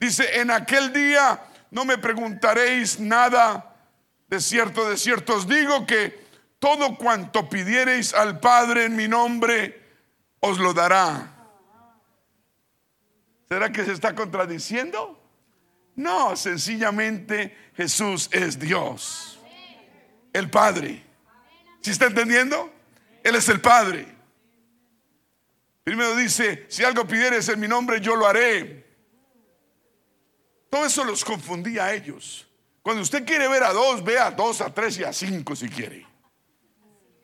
[0.00, 3.76] Dice, en aquel día no me preguntaréis nada.
[4.28, 6.24] De cierto, de cierto os digo que
[6.58, 9.78] todo cuanto pidiereis al Padre en mi nombre,
[10.40, 11.34] os lo dará.
[13.50, 15.21] ¿Será que se está contradiciendo?
[15.96, 19.32] No, sencillamente Jesús es Dios
[20.32, 21.02] el Padre.
[21.80, 22.72] ¿Sí está entendiendo?
[23.22, 24.06] Él es el Padre.
[25.84, 28.86] Primero dice, si algo pidieres en mi nombre, yo lo haré.
[30.70, 32.48] Todo eso los confundía a ellos.
[32.82, 35.68] Cuando usted quiere ver a dos, ve a dos, a tres y a cinco si
[35.68, 36.06] quiere.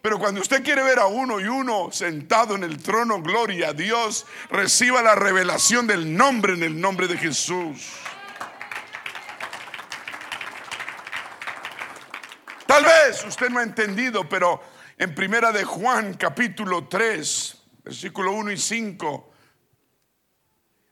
[0.02, 3.72] Pero cuando usted quiere ver a uno y uno sentado en el trono, gloria a
[3.72, 7.88] Dios, reciba la revelación del nombre en el nombre de Jesús.
[12.68, 14.61] Tal vez usted no ha entendido, pero
[14.98, 19.33] en primera de Juan capítulo 3, versículo 1 y 5,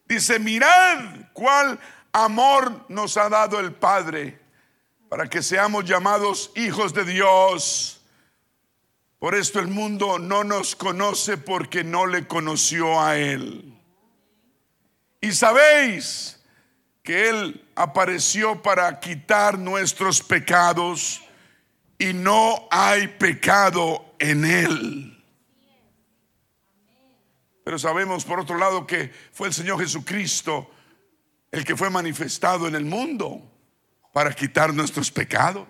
[0.07, 1.79] dice, mirad cuál
[2.13, 4.41] amor nos ha dado el Padre
[5.11, 8.01] para que seamos llamados hijos de Dios.
[9.19, 13.79] Por esto el mundo no nos conoce porque no le conoció a Él.
[15.21, 16.43] Y sabéis
[17.03, 21.21] que Él apareció para quitar nuestros pecados
[21.99, 25.25] y no hay pecado en él.
[27.65, 30.71] Pero sabemos por otro lado que fue el Señor Jesucristo
[31.51, 33.43] el que fue manifestado en el mundo
[34.13, 35.67] para quitar nuestros pecados.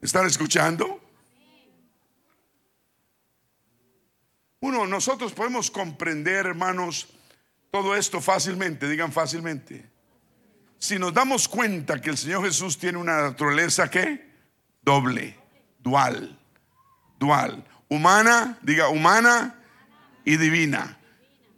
[0.00, 1.00] ¿Están escuchando?
[4.60, 7.08] Uno, nosotros podemos comprender, hermanos,
[7.70, 9.88] todo esto fácilmente, digan fácilmente.
[10.78, 14.31] Si nos damos cuenta que el Señor Jesús tiene una naturaleza que
[14.82, 15.36] doble,
[15.78, 16.38] dual,
[17.18, 19.54] dual, humana, diga humana
[20.24, 20.98] y divina.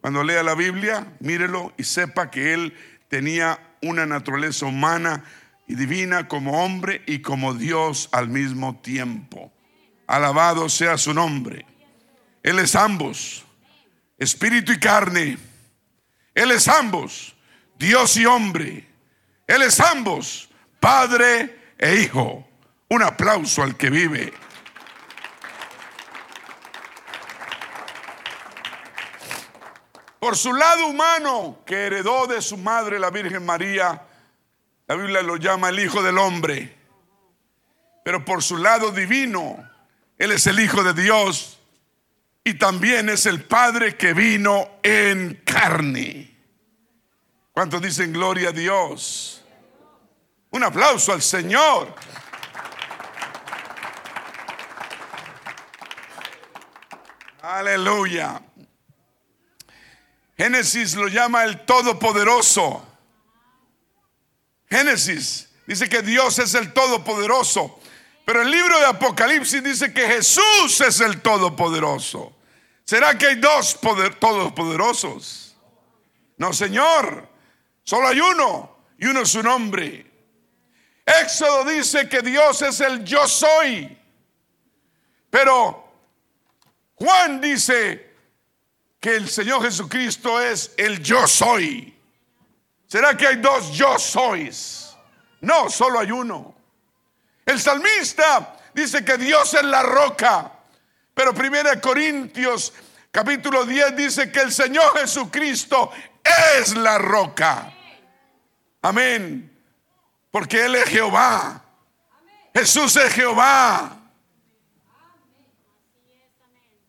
[0.01, 2.75] Cuando lea la Biblia, mírelo y sepa que Él
[3.09, 5.25] tenía una naturaleza humana
[5.67, 9.53] y divina como hombre y como Dios al mismo tiempo.
[10.07, 11.65] Alabado sea su nombre.
[12.43, 13.45] Él es ambos,
[14.19, 15.39] espíritu y carne.
[16.35, 17.35] Él es ambos,
[17.79, 18.87] Dios y hombre.
[19.47, 22.47] Él es ambos, Padre e Hijo.
[22.89, 24.33] Un aplauso al que vive.
[30.25, 34.03] Por su lado humano, que heredó de su madre la Virgen María,
[34.87, 36.77] la Biblia lo llama el Hijo del Hombre.
[38.05, 39.69] Pero por su lado divino,
[40.19, 41.59] Él es el Hijo de Dios
[42.43, 46.35] y también es el Padre que vino en carne.
[47.53, 49.43] ¿Cuántos dicen gloria a Dios?
[50.51, 51.95] Un aplauso al Señor.
[57.45, 58.41] Aleluya.
[60.35, 62.83] Génesis lo llama el Todopoderoso.
[64.71, 67.79] Génesis dice que Dios es el Todopoderoso.
[68.25, 72.35] Pero el libro de Apocalipsis dice que Jesús es el Todopoderoso.
[72.83, 75.55] ¿Será que hay dos poder, todopoderosos?
[76.39, 77.29] No, Señor.
[77.83, 78.75] Solo hay uno.
[78.99, 80.11] Y uno es su nombre.
[81.05, 83.99] Éxodo dice que Dios es el yo soy.
[85.29, 85.84] Pero
[86.97, 88.15] Juan dice
[89.01, 91.95] que el Señor Jesucristo es el yo soy.
[92.87, 94.97] ¿Será que hay dos yo sois?
[95.41, 96.55] No, solo hay uno.
[97.45, 100.53] El salmista dice que Dios es la roca.
[101.13, 102.73] Pero 1 Corintios
[103.11, 105.91] capítulo 10 dice que el Señor Jesucristo
[106.59, 107.73] es la roca.
[108.83, 109.51] Amén.
[110.31, 111.63] Porque Él es Jehová.
[112.55, 114.04] Jesús es Jehová.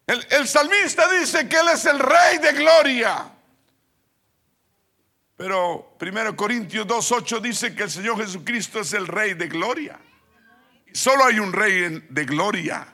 [0.08, 3.32] El, salmista dice que Él es el rey de gloria.
[5.36, 10.00] Pero 1 Corintios 2.8 dice que el Señor Jesucristo es el rey de gloria.
[10.94, 12.88] Solo hay un rey de gloria.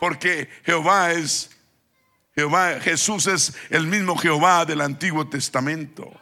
[0.00, 1.50] Porque Jehová es,
[2.34, 6.12] Jehová, Jesús es el mismo Jehová del Antiguo Testamento.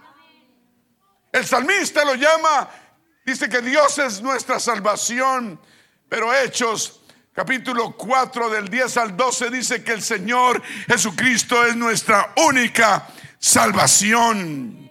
[1.32, 2.68] El salmista lo llama,
[3.24, 5.58] dice que Dios es nuestra salvación,
[6.08, 7.01] pero Hechos
[7.32, 14.90] capítulo 4 del 10 al 12 dice que el Señor Jesucristo es nuestra única salvación.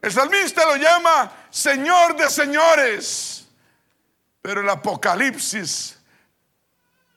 [0.00, 3.48] El salmista lo llama Señor de señores,
[4.42, 5.98] pero el Apocalipsis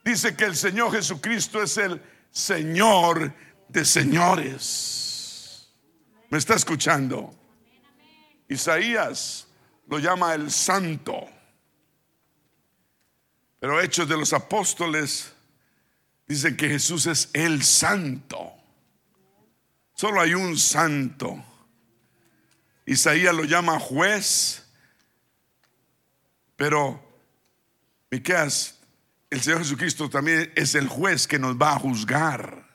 [0.04, 2.02] dice que el Señor Jesucristo es el
[2.32, 3.34] Señor
[3.68, 5.70] de señores.
[6.30, 7.34] ¿Me está escuchando?
[8.48, 9.48] Isaías
[9.88, 11.30] lo llama el santo.
[13.62, 15.32] Pero Hechos de los Apóstoles
[16.28, 18.52] dicen que Jesús es el santo.
[19.94, 21.46] Solo hay un santo.
[22.88, 24.66] Isaías lo llama juez.
[26.56, 27.00] Pero
[28.10, 28.80] Miqueas
[29.30, 32.68] el Señor Jesucristo también es el juez que nos va a juzgar.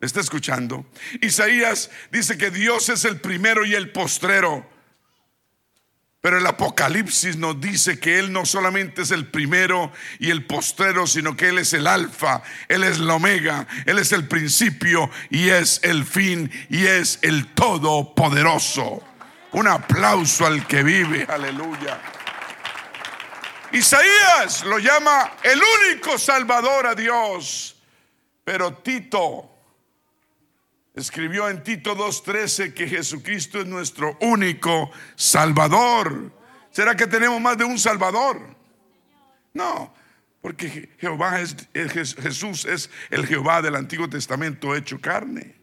[0.00, 0.84] está escuchando?
[1.22, 4.68] Isaías dice que Dios es el primero y el postrero.
[6.26, 11.06] Pero el Apocalipsis nos dice que Él no solamente es el primero y el postrero,
[11.06, 15.50] sino que Él es el alfa, Él es la omega, Él es el principio y
[15.50, 19.04] es el fin y es el todopoderoso.
[19.52, 22.00] Un aplauso al que vive, aleluya.
[23.70, 27.76] Isaías lo llama el único salvador a Dios.
[28.42, 29.55] Pero Tito
[30.96, 36.32] escribió en Tito 2.13 que Jesucristo es nuestro único salvador.
[36.70, 38.40] ¿Será que tenemos más de un salvador?
[39.52, 39.94] No,
[40.40, 45.54] porque Jehová es, Jesús es el Jehová del Antiguo Testamento hecho carne.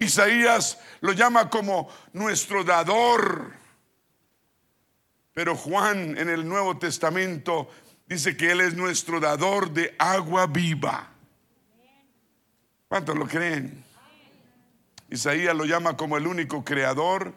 [0.00, 3.52] Isaías lo llama como nuestro dador.
[5.32, 7.70] Pero Juan en el Nuevo Testamento
[8.06, 11.10] dice que Él es nuestro dador de agua viva.
[12.88, 13.89] ¿Cuántos lo creen?
[15.10, 17.34] Isaías lo llama como el único creador,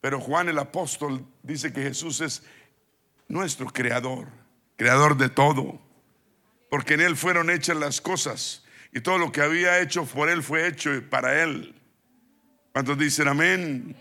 [0.00, 2.42] pero Juan el apóstol dice que Jesús es
[3.28, 4.28] nuestro creador,
[4.76, 5.78] creador de todo,
[6.70, 10.42] porque en Él fueron hechas las cosas y todo lo que había hecho por Él
[10.42, 11.74] fue hecho para Él.
[12.72, 13.94] ¿Cuántos dicen amén?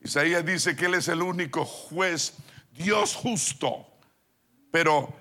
[0.00, 2.34] Isaías dice que Él es el único juez,
[2.72, 3.86] Dios justo,
[4.70, 5.12] pero,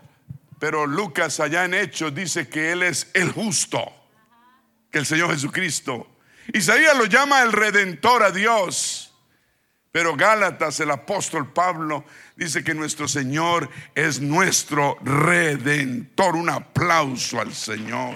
[0.60, 3.82] pero Lucas allá en Hechos dice que Él es el justo,
[4.92, 6.08] que el Señor Jesucristo.
[6.54, 9.08] Isaías lo llama el redentor a Dios.
[9.92, 16.36] Pero Gálatas, el apóstol Pablo, dice que nuestro Señor es nuestro redentor.
[16.36, 18.16] Un aplauso al Señor.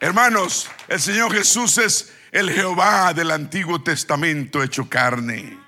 [0.00, 5.63] Hermanos, el Señor Jesús es el Jehová del Antiguo Testamento hecho carne.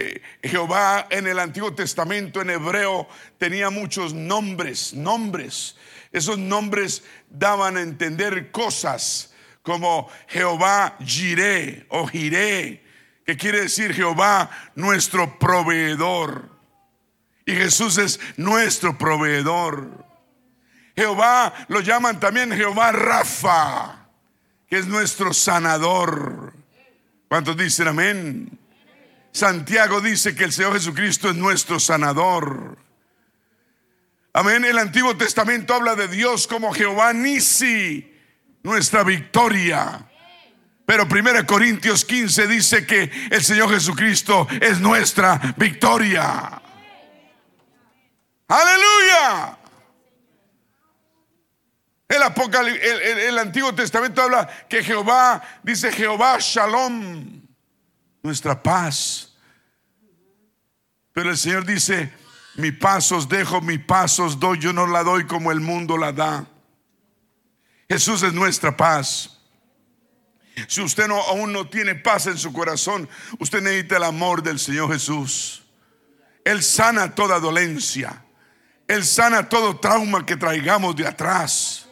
[0.00, 5.76] Eh, Jehová en el Antiguo Testamento en hebreo tenía muchos nombres, nombres.
[6.12, 12.84] Esos nombres daban a entender cosas como Jehová Jiré o Jiré,
[13.26, 16.48] que quiere decir Jehová nuestro proveedor.
[17.44, 20.06] Y Jesús es nuestro proveedor.
[20.94, 24.08] Jehová lo llaman también Jehová Rafa,
[24.68, 26.54] que es nuestro sanador.
[27.28, 28.57] ¿Cuántos dicen amén?
[29.38, 32.76] Santiago dice que el Señor Jesucristo es nuestro sanador.
[34.32, 34.64] Amén.
[34.64, 38.12] El Antiguo Testamento habla de Dios como Jehová Nisi,
[38.64, 40.04] nuestra victoria.
[40.84, 46.60] Pero 1 Corintios 15 dice que el Señor Jesucristo es nuestra victoria.
[48.48, 49.58] Aleluya.
[52.08, 57.42] El, el, Antiguo Testamento habla que Jehová, dice Jehová Shalom,
[58.22, 59.27] nuestra paz.
[61.18, 62.12] Pero el Señor dice,
[62.54, 65.98] mi paz os dejo, mi paz os doy, yo no la doy como el mundo
[65.98, 66.46] la da.
[67.88, 69.40] Jesús es nuestra paz.
[70.68, 73.08] Si usted no, aún no tiene paz en su corazón,
[73.40, 75.64] usted necesita el amor del Señor Jesús.
[76.44, 78.22] Él sana toda dolencia.
[78.86, 81.87] Él sana todo trauma que traigamos de atrás.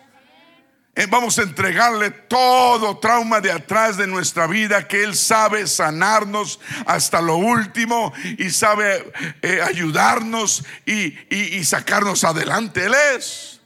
[0.98, 6.58] Eh, vamos a entregarle todo trauma de atrás de nuestra vida que Él sabe sanarnos
[6.86, 12.86] hasta lo último y sabe eh, ayudarnos y sacarnos adelante.
[12.86, 13.60] Él es.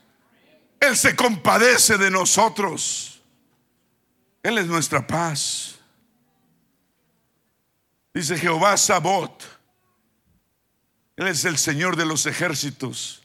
[0.81, 3.21] Él se compadece de nosotros.
[4.43, 5.75] Él es nuestra paz.
[8.13, 9.41] Dice Jehová Sabot.
[11.15, 13.20] Él es el Señor de los ejércitos.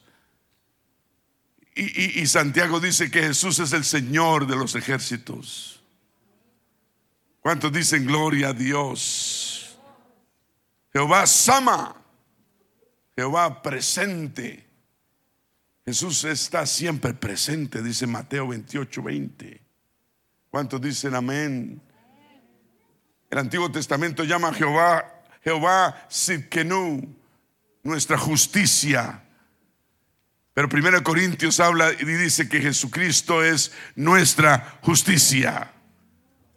[1.79, 5.83] Y, Santiago dice que Jesús es el Señor de los ejércitos.
[7.41, 9.77] ¿Cuántos dicen gloria a Dios?
[10.91, 11.95] Jehová Sama.
[13.15, 14.67] Jehová presente.
[15.85, 19.63] Jesús está siempre presente, dice Mateo 28, 20.
[20.49, 21.83] ¿Cuántos dicen amén?
[23.29, 27.15] El Antiguo Testamento llama a Jehová, Jehová Sidkenu,
[27.83, 29.26] nuestra justicia.
[30.57, 35.71] Pero Primero Corintios habla y dice que Jesucristo es nuestra justicia.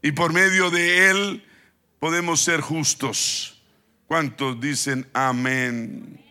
[0.02, 1.46] Y por medio de Él
[2.00, 3.62] podemos ser justos.
[4.08, 6.24] ¿Cuántos dicen amén?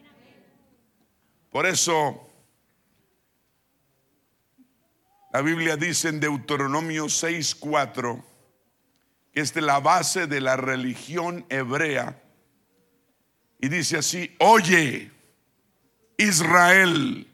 [1.50, 2.32] Por eso
[5.30, 8.24] La Biblia dice en Deuteronomio 6:4
[9.30, 12.18] que es de la base de la religión hebrea.
[13.60, 15.10] Y dice así, oye,
[16.16, 17.28] Israel,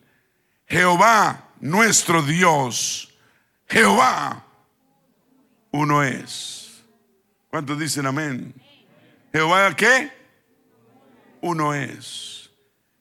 [0.67, 3.15] Jehová nuestro Dios,
[3.67, 4.45] Jehová
[5.71, 6.85] uno es.
[7.51, 8.55] ¿Cuántos dicen amén?
[9.33, 10.13] Jehová qué?
[11.41, 12.51] Uno es.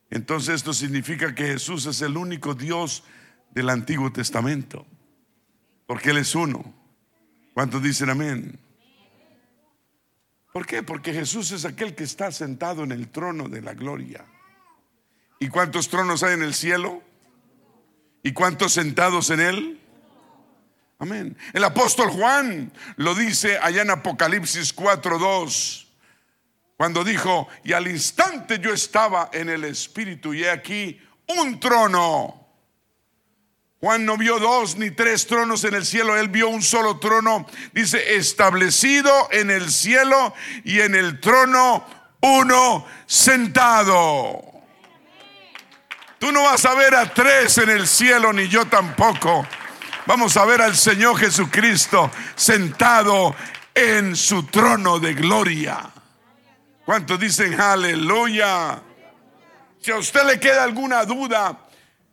[0.10, 3.04] Entonces esto significa que Jesús es el único Dios
[3.52, 4.86] del Antiguo Testamento.
[5.86, 6.74] Porque Él es uno.
[7.54, 8.60] ¿Cuántos dicen amén?
[10.52, 10.82] ¿Por qué?
[10.84, 14.26] Porque Jesús es aquel que está sentado en el trono de la gloria.
[15.40, 17.04] ¿Y cuántos tronos hay en el cielo?
[18.24, 19.82] ¿Y cuántos sentados en él?
[20.98, 21.38] Amén.
[21.54, 25.86] El apóstol Juan lo dice allá en Apocalipsis 4:2,
[26.78, 32.44] cuando dijo, y al instante yo estaba en el Espíritu y he aquí un trono
[33.84, 37.46] Juan no vio dos ni tres tronos en el cielo, él vio un solo trono,
[37.74, 41.86] dice, establecido en el cielo y en el trono
[42.22, 44.53] uno sentado.
[46.24, 49.46] Tú no vas a ver a tres en el cielo, ni yo tampoco.
[50.06, 53.36] Vamos a ver al Señor Jesucristo sentado
[53.76, 55.82] en su trono de gloria.
[56.86, 58.82] ¿Cuántos dicen aleluya?
[59.82, 61.60] Si a usted le queda alguna duda,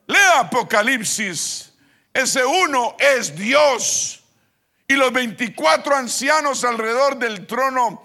[0.09, 1.73] Lea Apocalipsis.
[2.13, 4.25] Ese uno es Dios.
[4.89, 8.05] Y los 24 ancianos alrededor del trono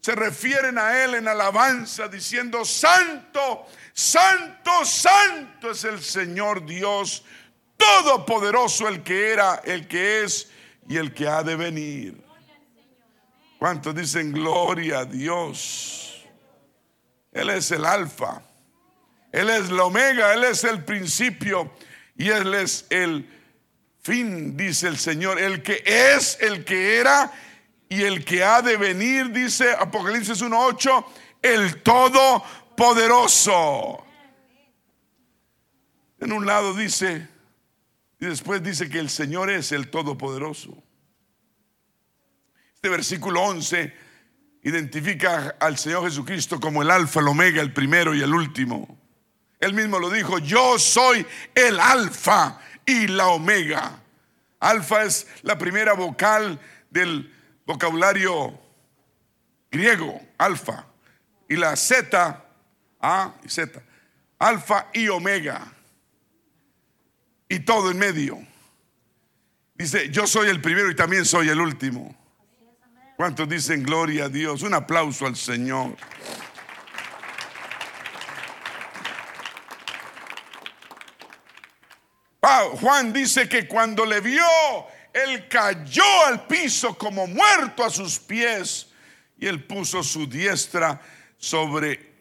[0.00, 7.24] se refieren a Él en alabanza diciendo, Santo, Santo, Santo es el Señor Dios,
[7.76, 10.50] Todopoderoso el que era, el que es
[10.88, 12.22] y el que ha de venir.
[13.58, 16.24] ¿Cuántos dicen gloria a Dios?
[17.32, 18.42] Él es el alfa,
[19.32, 21.72] Él es la omega, Él es el principio
[22.16, 23.28] y Él es el
[24.02, 27.32] fin, dice el Señor, el que es, el que era
[27.88, 31.04] y el que ha de venir, dice Apocalipsis 1.8,
[31.42, 31.82] el
[32.76, 34.04] Todopoderoso.
[36.20, 37.28] En un lado dice,
[38.20, 40.82] y después dice que el Señor es el Todopoderoso.
[42.74, 43.94] Este versículo 11
[44.62, 48.98] identifica al Señor Jesucristo como el alfa, el omega, el primero y el último.
[49.58, 54.00] Él mismo lo dijo, yo soy el alfa y la omega.
[54.60, 56.60] Alfa es la primera vocal
[56.90, 57.32] del
[57.66, 58.58] vocabulario
[59.70, 60.86] griego, alfa,
[61.48, 62.44] y la Z,
[63.02, 63.82] A y Z,
[64.38, 65.72] alfa y omega,
[67.48, 68.38] y todo en medio.
[69.74, 72.16] Dice, yo soy el primero y también soy el último.
[73.16, 74.62] ¿Cuántos dicen gloria a Dios?
[74.62, 75.96] Un aplauso al Señor.
[82.82, 84.44] Juan dice que cuando le vio
[85.12, 88.88] él cayó al piso como muerto a sus pies
[89.38, 91.00] y él puso su diestra
[91.36, 92.11] sobre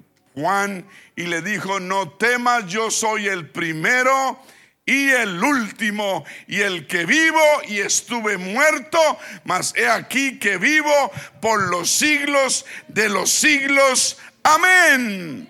[0.42, 0.86] Juan
[1.16, 4.42] y le dijo, no temas, yo soy el primero
[4.86, 9.00] y el último y el que vivo y estuve muerto,
[9.44, 11.12] mas he aquí que vivo
[11.42, 14.18] por los siglos de los siglos.
[14.44, 15.48] Amén.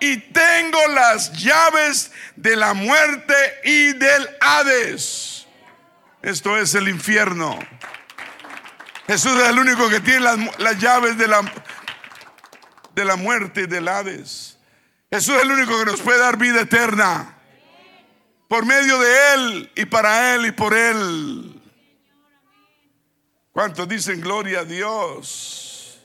[0.00, 3.34] Y tengo las llaves de la muerte
[3.64, 5.46] y del Hades.
[6.22, 7.58] Esto es el infierno.
[9.06, 11.42] Jesús es el único que tiene las, llaves de la,
[12.94, 14.58] de la muerte y del Hades.
[15.10, 17.38] Jesús es el único que nos puede dar vida eterna.
[18.48, 21.60] Por medio de Él y para Él y por Él.
[23.52, 26.00] ¿Cuántos dicen gloria a Dios?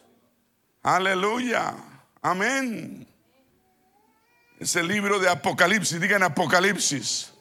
[0.84, 1.76] Aleluya.
[2.22, 3.08] Amén.
[4.60, 6.00] Es el libro de Apocalipsis.
[6.00, 7.32] Digan Apocalipsis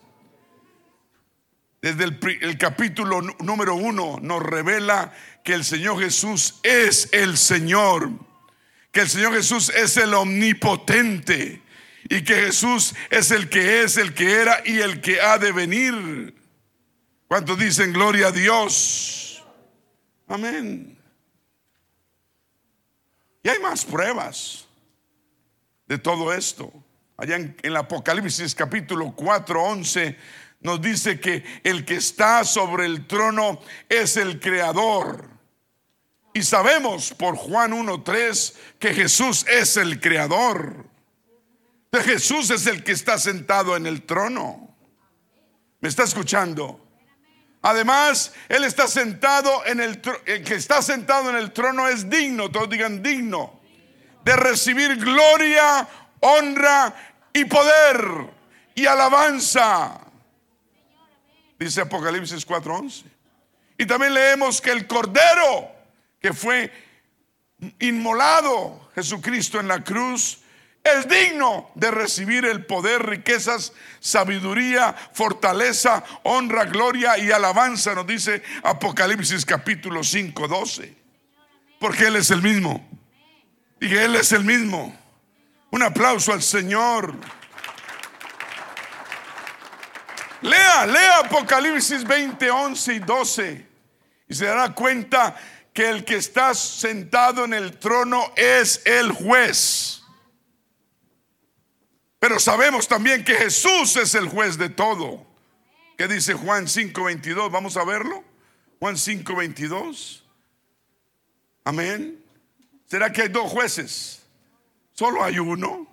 [1.86, 5.12] desde el, capítulo número uno nos revela
[5.44, 8.11] que el Señor Jesús es el Señor,
[8.97, 11.61] que el Señor Jesús es el omnipotente
[12.09, 15.53] y que Jesús es el que es, el que era y el que ha de
[15.53, 16.34] venir.
[17.28, 19.44] ¿Cuántos dicen gloria a Dios?
[20.26, 20.99] Amén.
[23.42, 24.66] Y hay más pruebas
[25.86, 26.72] de todo esto.
[27.18, 30.16] Allá en, el Apocalipsis capítulo 4, 11
[30.62, 35.36] nos dice que el que está sobre el trono es el creador.
[36.37, 40.84] Y sabemos por Juan 1.3 que Jesús es el creador.
[42.03, 44.76] Jesús es el que está sentado en el trono.
[45.80, 46.87] ¿Me está escuchando?
[47.62, 52.51] Además, Él está sentado en el el que está sentado en el trono es digno,
[52.51, 53.59] todos digan digno,
[54.22, 55.89] de recibir gloria,
[56.20, 56.95] honra
[57.32, 58.30] y poder
[58.74, 60.03] y alabanza
[61.59, 63.05] dice Apocalipsis 4:11.
[63.78, 65.76] Y también leemos que el Cordero
[66.21, 66.73] que fue
[67.79, 70.41] inmolado Jesucristo en la cruz
[70.83, 78.43] es digno de recibir el poder, riquezas, sabiduría, fortaleza, honra, gloria y alabanza, nos dice
[78.62, 80.95] Apocalipsis capítulo 5, 12.
[81.81, 82.89] Porque Él es el mismo.
[83.81, 84.97] Y Él es el mismo.
[85.71, 87.14] Un aplauso al Señor.
[90.43, 93.67] Lea, lea Apocalipsis 20, 11 y 12
[94.29, 95.37] y se dará cuenta
[95.77, 100.01] que el que está sentado en el trono es el juez.
[102.18, 105.27] Pero sabemos también que Jesús es el juez de todo.
[105.99, 107.51] ¿Qué dice Juan 5:22?
[107.51, 108.24] Vamos a verlo.
[108.81, 110.22] Juan 5:22.
[111.62, 112.24] Amén.
[112.87, 114.22] ¿Será que hay dos jueces?
[114.95, 115.87] Solo hay uno.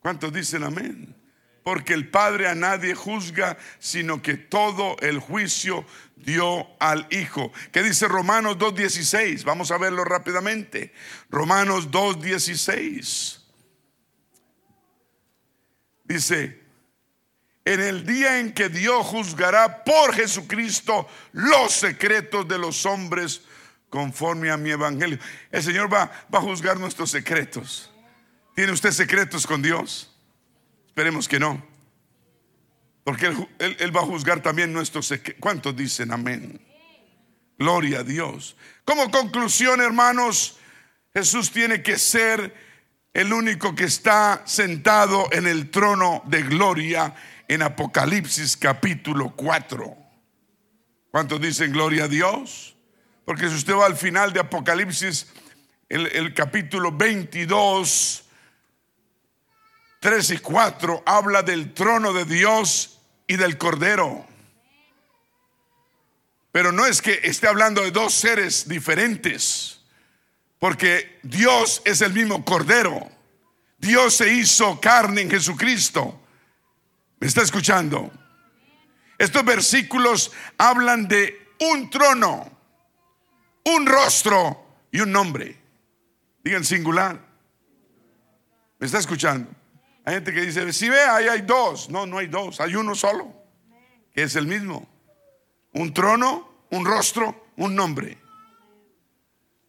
[0.00, 1.18] ¿Cuántos dicen amén?
[1.68, 5.84] porque el Padre a nadie juzga, sino que todo el juicio
[6.24, 7.52] dio al Hijo.
[7.72, 9.44] ¿Qué dice Romanos 2.16?
[9.44, 10.92] Vamos a verlo rápidamente.
[11.30, 13.38] Romanos 2.16.
[16.04, 16.62] Dice,
[17.64, 23.42] en el día en que Dios juzgará por Jesucristo los secretos de los hombres
[23.90, 25.18] conforme a mi evangelio.
[25.50, 27.90] El Señor va, va a juzgar nuestros secretos.
[28.54, 30.14] ¿Tiene usted secretos con Dios?
[30.86, 31.77] Esperemos que no.
[33.08, 35.14] Porque él, va a juzgar también nuestros...
[35.40, 36.60] ¿Cuántos dicen amén?
[37.58, 38.54] Gloria a Dios.
[38.84, 40.58] Como conclusión, hermanos,
[41.14, 42.54] Jesús tiene que ser
[43.14, 47.14] el único que está sentado en el trono de gloria
[47.48, 49.96] en Apocalipsis capítulo 4.
[51.10, 52.76] ¿Cuántos dicen gloria a Dios?
[53.24, 55.28] Porque si usted va al final de Apocalipsis,
[55.88, 58.24] el, el capítulo 22,
[59.98, 62.96] 3 y 4 habla del trono de Dios
[63.28, 64.26] y del Cordero.
[66.50, 69.80] Pero no es que esté hablando de dos seres diferentes,
[70.58, 73.08] porque Dios es el mismo Cordero.
[73.78, 76.20] Dios se hizo carne en Jesucristo.
[77.20, 78.10] ¿Me está escuchando?
[79.18, 82.50] Estos versículos hablan de un trono,
[83.64, 85.56] un rostro y un nombre.
[86.42, 87.20] Digan singular.
[88.78, 89.50] ¿Me está escuchando?
[90.08, 91.90] Hay gente que dice, si ve, ahí hay dos.
[91.90, 93.30] No, no hay dos, hay uno solo,
[94.14, 94.88] que es el mismo.
[95.74, 98.16] Un trono, un rostro, un nombre.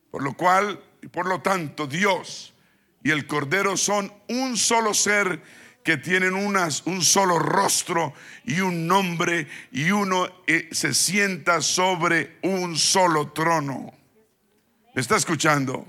[0.10, 2.54] Por lo cual, y por lo tanto, Dios
[3.04, 5.44] y el Cordero son un solo ser
[5.84, 8.14] que tienen unas, un solo rostro
[8.46, 13.92] y un nombre y uno eh, se sienta sobre un solo trono.
[14.96, 15.86] ¿Me está escuchando?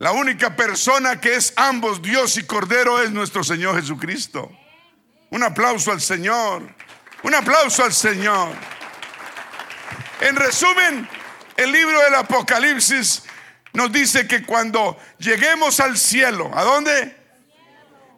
[0.00, 4.50] La única persona que es ambos Dios y Cordero es nuestro Señor Jesucristo.
[5.28, 6.74] Un aplauso al Señor.
[7.22, 8.48] Un aplauso al Señor.
[10.22, 11.06] En resumen,
[11.54, 13.24] el libro del Apocalipsis
[13.74, 17.14] nos dice que cuando lleguemos al cielo, ¿a dónde?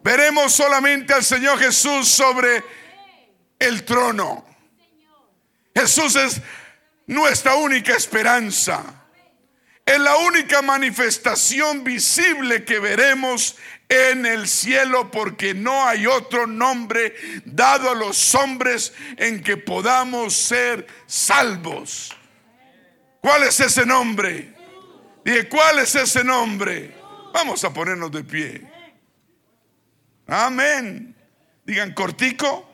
[0.04, 2.62] Veremos solamente al Señor Jesús sobre
[3.58, 4.46] el trono.
[5.74, 6.40] Jesús es
[7.08, 9.01] nuestra única esperanza
[9.84, 13.56] es la única manifestación visible que veremos
[13.88, 17.14] en el cielo porque no hay otro nombre
[17.44, 22.16] dado a los hombres en que podamos ser salvos.
[23.20, 24.54] ¿Cuál es ese nombre?
[25.24, 26.96] Dije, ¿cuál es ese nombre?
[27.34, 28.72] Vamos a ponernos de pie.
[30.28, 31.14] Amén.
[31.64, 32.68] Digan cortico,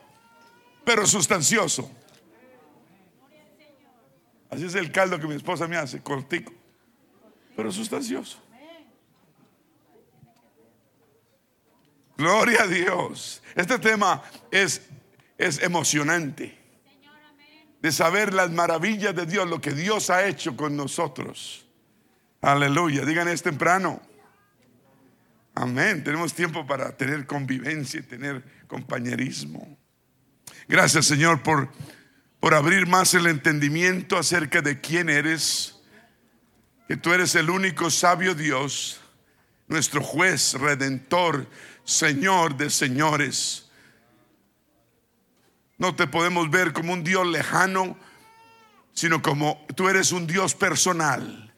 [0.85, 1.91] pero sustancioso.
[4.51, 6.58] Así es el caldo que mi esposa me hace, cortico
[7.59, 8.39] pero sustancioso.
[12.17, 13.43] Gloria a Dios.
[13.57, 14.83] Este tema es,
[15.37, 16.57] es emocionante.
[17.83, 21.67] De saber las maravillas de Dios, lo que Dios ha hecho con nosotros.
[22.41, 23.05] Aleluya.
[23.05, 24.01] Digan es temprano.
[25.57, 26.05] Amén.
[26.05, 29.77] Tenemos tiempo para tener convivencia y tener compañerismo.
[30.69, 31.73] Gracias Señor por,
[32.39, 35.78] por abrir más el entendimiento acerca de quién eres
[36.89, 38.99] que tú eres el único sabio Dios,
[39.67, 41.47] nuestro juez, redentor,
[41.85, 43.69] Señor de señores.
[45.77, 47.99] No te podemos ver como un Dios lejano,
[48.95, 51.53] sino como tú eres un Dios personal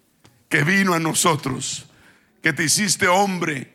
[0.48, 1.86] que vino a nosotros,
[2.42, 3.72] que te hiciste hombre,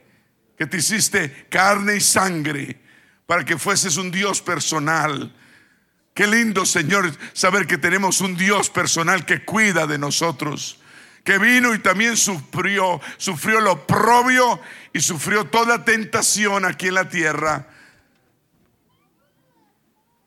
[0.58, 2.82] que te hiciste carne y sangre
[3.26, 5.34] para que fueses un Dios personal.
[6.14, 10.82] Qué lindo, Señor, saber que tenemos un Dios personal que cuida de nosotros
[11.26, 14.62] que vino y también sufrió, sufrió lo propio
[14.94, 17.68] y sufrió toda tentación aquí en la tierra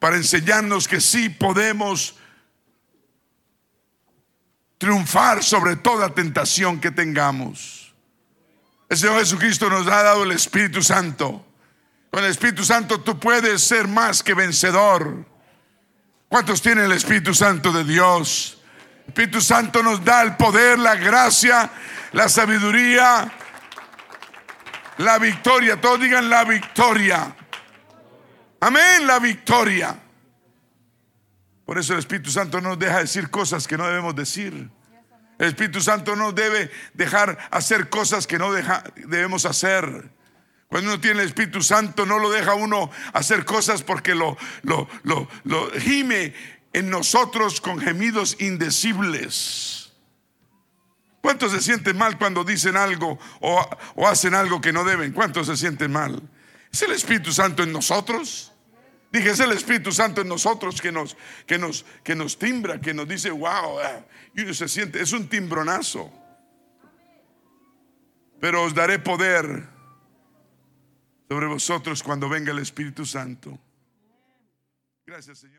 [0.00, 2.16] para enseñarnos que sí podemos
[4.76, 7.94] triunfar sobre toda tentación que tengamos.
[8.88, 11.46] El Señor Jesucristo nos ha dado el Espíritu Santo.
[12.10, 15.24] Con el Espíritu Santo tú puedes ser más que vencedor.
[16.28, 18.57] ¿Cuántos tienen el Espíritu Santo de Dios?
[19.08, 21.70] Espíritu Santo nos da el poder, la gracia,
[22.12, 23.32] la sabiduría,
[24.98, 25.80] la victoria.
[25.80, 27.34] Todos digan la victoria.
[28.60, 29.98] Amén, la victoria.
[31.64, 34.70] Por eso el Espíritu Santo no nos deja decir cosas que no debemos decir.
[35.38, 40.10] El Espíritu Santo no debe dejar hacer cosas que no debemos hacer.
[40.68, 44.86] Cuando uno tiene el Espíritu Santo, no lo deja uno hacer cosas porque lo, lo,
[45.02, 46.34] lo, lo gime
[46.72, 49.92] en nosotros con gemidos indecibles.
[51.20, 55.12] ¿Cuántos se sienten mal cuando dicen algo o, hacen algo que no deben?
[55.12, 56.22] ¿Cuántos se sienten mal?
[56.72, 58.52] ¿Es el Espíritu Santo en nosotros?
[59.10, 61.16] Dije, es el Espíritu Santo en nosotros que nos,
[61.46, 64.04] que nos, que nos timbra, que nos dice, wow, ah",
[64.34, 66.12] y uno se siente, es un timbronazo.
[68.40, 69.66] Pero os daré poder
[71.28, 73.58] sobre vosotros cuando venga el Espíritu Santo.
[75.06, 75.57] Gracias, Señor.